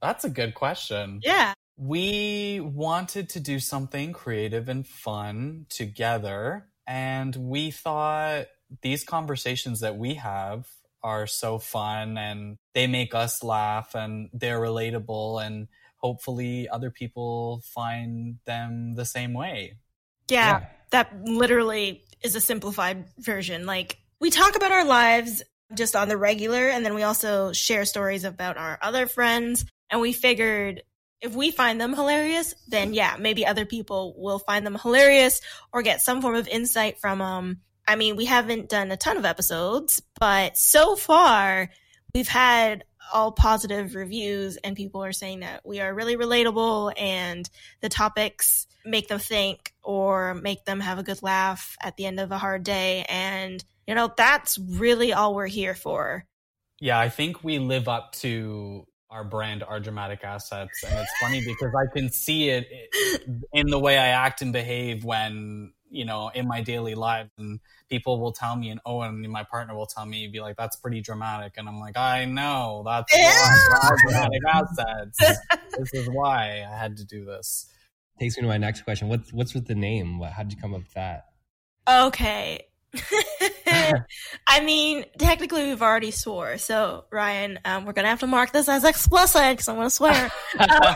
[0.00, 1.20] That's a good question.
[1.22, 1.52] Yeah.
[1.76, 6.66] We wanted to do something creative and fun together.
[6.86, 8.46] And we thought
[8.82, 10.66] these conversations that we have
[11.02, 15.44] are so fun and they make us laugh and they're relatable.
[15.44, 15.68] And
[15.98, 19.78] hopefully, other people find them the same way.
[20.32, 20.66] Yeah.
[20.90, 23.66] That literally is a simplified version.
[23.66, 25.42] Like, we talk about our lives
[25.74, 29.64] just on the regular, and then we also share stories about our other friends.
[29.90, 30.82] And we figured
[31.20, 35.40] if we find them hilarious, then yeah, maybe other people will find them hilarious
[35.72, 37.60] or get some form of insight from them.
[37.86, 41.70] I mean, we haven't done a ton of episodes, but so far
[42.14, 47.48] we've had all positive reviews and people are saying that we are really relatable and
[47.80, 52.20] the topics make them think or make them have a good laugh at the end
[52.20, 56.24] of a hard day and you know that's really all we're here for
[56.80, 60.82] Yeah, I think we live up to our brand, our dramatic assets.
[60.82, 62.66] And it's funny because I can see it
[63.52, 67.28] in the way I act and behave when, you know, in my daily life.
[67.38, 70.56] And people will tell me, and oh, and my partner will tell me, be like,
[70.56, 71.54] that's pretty dramatic.
[71.56, 75.18] And I'm like, I know, that's why dramatic assets.
[75.78, 77.68] this is why I had to do this.
[78.18, 79.08] Takes me to my next question.
[79.08, 80.18] What's what's with the name?
[80.18, 81.26] What, how did you come up with that?
[81.88, 82.66] okay
[84.46, 88.68] i mean technically we've already swore so ryan um, we're gonna have to mark this
[88.68, 90.94] as explicit because i'm gonna swear Um,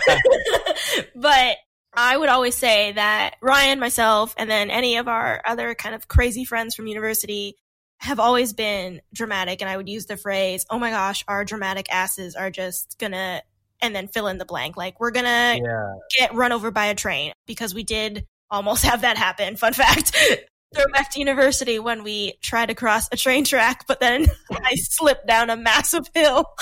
[1.17, 1.57] but
[1.97, 6.09] I would always say that Ryan, myself, and then any of our other kind of
[6.09, 7.57] crazy friends from university
[7.99, 9.63] have always been dramatic.
[9.63, 13.43] And I would use the phrase, oh my gosh, our dramatic asses are just gonna,
[13.81, 14.77] and then fill in the blank.
[14.77, 15.95] Like, we're gonna Yeah.
[16.19, 19.57] get run over by a train because we did almost have that happen.
[19.57, 20.15] Fun fact.
[20.75, 25.27] Throwback to university when we tried to cross a train track, but then I slipped
[25.27, 26.45] down a massive hill.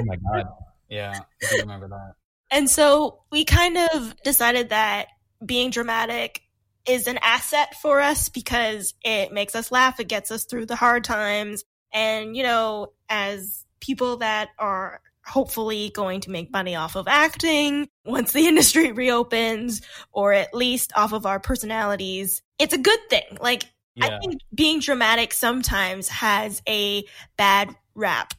[0.00, 0.46] Oh my god.
[0.88, 1.20] Yeah.
[1.52, 2.14] I remember that.
[2.52, 5.06] And so we kind of decided that
[5.44, 6.42] being dramatic
[6.86, 10.76] is an asset for us because it makes us laugh, it gets us through the
[10.76, 11.64] hard times.
[11.94, 17.88] And, you know, as people that are hopefully going to make money off of acting
[18.04, 19.80] once the industry reopens,
[20.12, 23.38] or at least off of our personalities, it's a good thing.
[23.40, 24.06] Like, Yeah.
[24.06, 27.04] I think being dramatic sometimes has a
[27.36, 28.34] bad rap.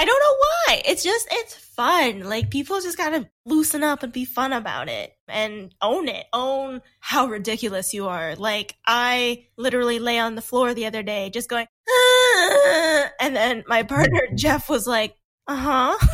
[0.00, 0.82] I don't know why.
[0.86, 2.20] It's just it's fun.
[2.20, 6.24] Like people just gotta loosen up and be fun about it and own it.
[6.32, 8.34] Own how ridiculous you are.
[8.34, 13.62] Like I literally lay on the floor the other day just going, "Ah," and then
[13.66, 15.56] my partner Jeff was like, "Uh
[15.92, 16.06] huh,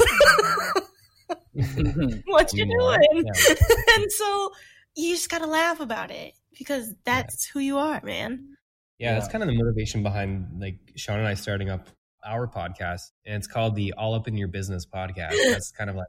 [2.27, 3.55] what you doing?" Yeah.
[3.95, 4.51] and so
[4.97, 8.57] you just gotta laugh about it because that's who you are, man.
[8.99, 11.89] Yeah, that's kind of the motivation behind like Sean and I starting up
[12.27, 15.35] our podcast, and it's called the All Up in Your Business podcast.
[15.51, 16.07] That's kind of like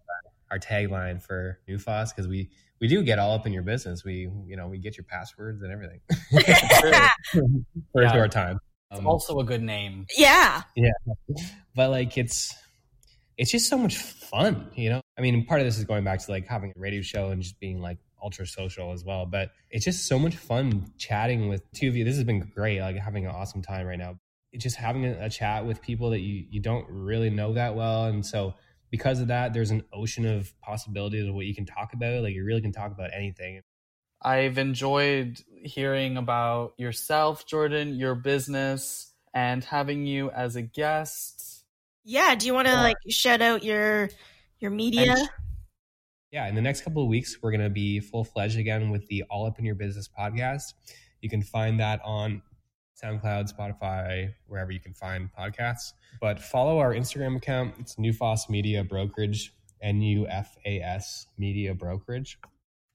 [0.51, 2.49] our tagline for Nufas because we
[2.79, 4.03] we do get all up in your business.
[4.03, 5.99] We you know we get your passwords and everything
[7.91, 8.09] for Yeah.
[8.09, 8.59] a short time.
[8.91, 10.05] It's Um, also a good name.
[10.17, 10.61] Yeah.
[10.75, 10.91] Yeah,
[11.75, 12.55] but like it's
[13.37, 15.01] it's just so much fun, you know.
[15.17, 17.41] I mean, part of this is going back to like having a radio show and
[17.41, 19.25] just being like ultra social as well.
[19.25, 22.03] But it's just so much fun chatting with two of you.
[22.03, 24.17] This has been great, like having an awesome time right now.
[24.53, 27.75] It's just having a, a chat with people that you you don't really know that
[27.75, 28.55] well, and so
[28.89, 32.23] because of that, there's an ocean of possibilities of what you can talk about.
[32.23, 33.61] Like you really can talk about anything.
[34.21, 41.65] I've enjoyed hearing about yourself, Jordan, your business, and having you as a guest.
[42.03, 42.33] yeah.
[42.35, 42.81] Do you want to Yeah.
[42.81, 44.09] like shout out your
[44.59, 45.11] your media?
[45.17, 45.29] And-
[46.31, 49.05] yeah, in the next couple of weeks, we're going to be full fledged again with
[49.07, 50.73] the All Up in Your Business podcast.
[51.21, 52.41] You can find that on
[53.01, 55.93] SoundCloud, Spotify, wherever you can find podcasts.
[56.19, 57.75] But follow our Instagram account.
[57.79, 62.39] It's Nufas Media Brokerage, N U F A S Media Brokerage.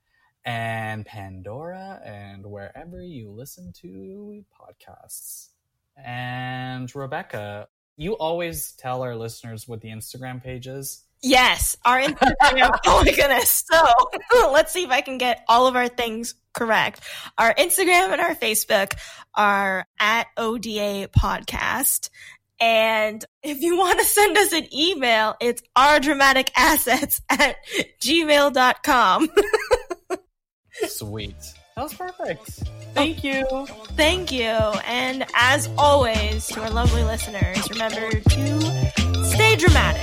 [0.44, 5.48] and Pandora and wherever you listen to podcasts.
[5.96, 11.02] And Rebecca, you always tell our listeners what the Instagram page is.
[11.22, 12.78] Yes, our Instagram.
[12.86, 13.64] oh my goodness.
[13.70, 17.00] So let's see if I can get all of our things correct.
[17.38, 18.92] Our Instagram and our Facebook
[19.34, 22.10] are at ODA podcast.
[22.60, 27.56] And if you want to send us an email, it's our dramatic assets at
[28.02, 29.28] gmail.com.
[30.86, 31.36] Sweet.
[31.76, 32.62] That was perfect.
[32.94, 33.44] Thank you.
[33.96, 34.44] Thank you.
[34.44, 40.02] And as always, to our lovely listeners, remember to stay dramatic.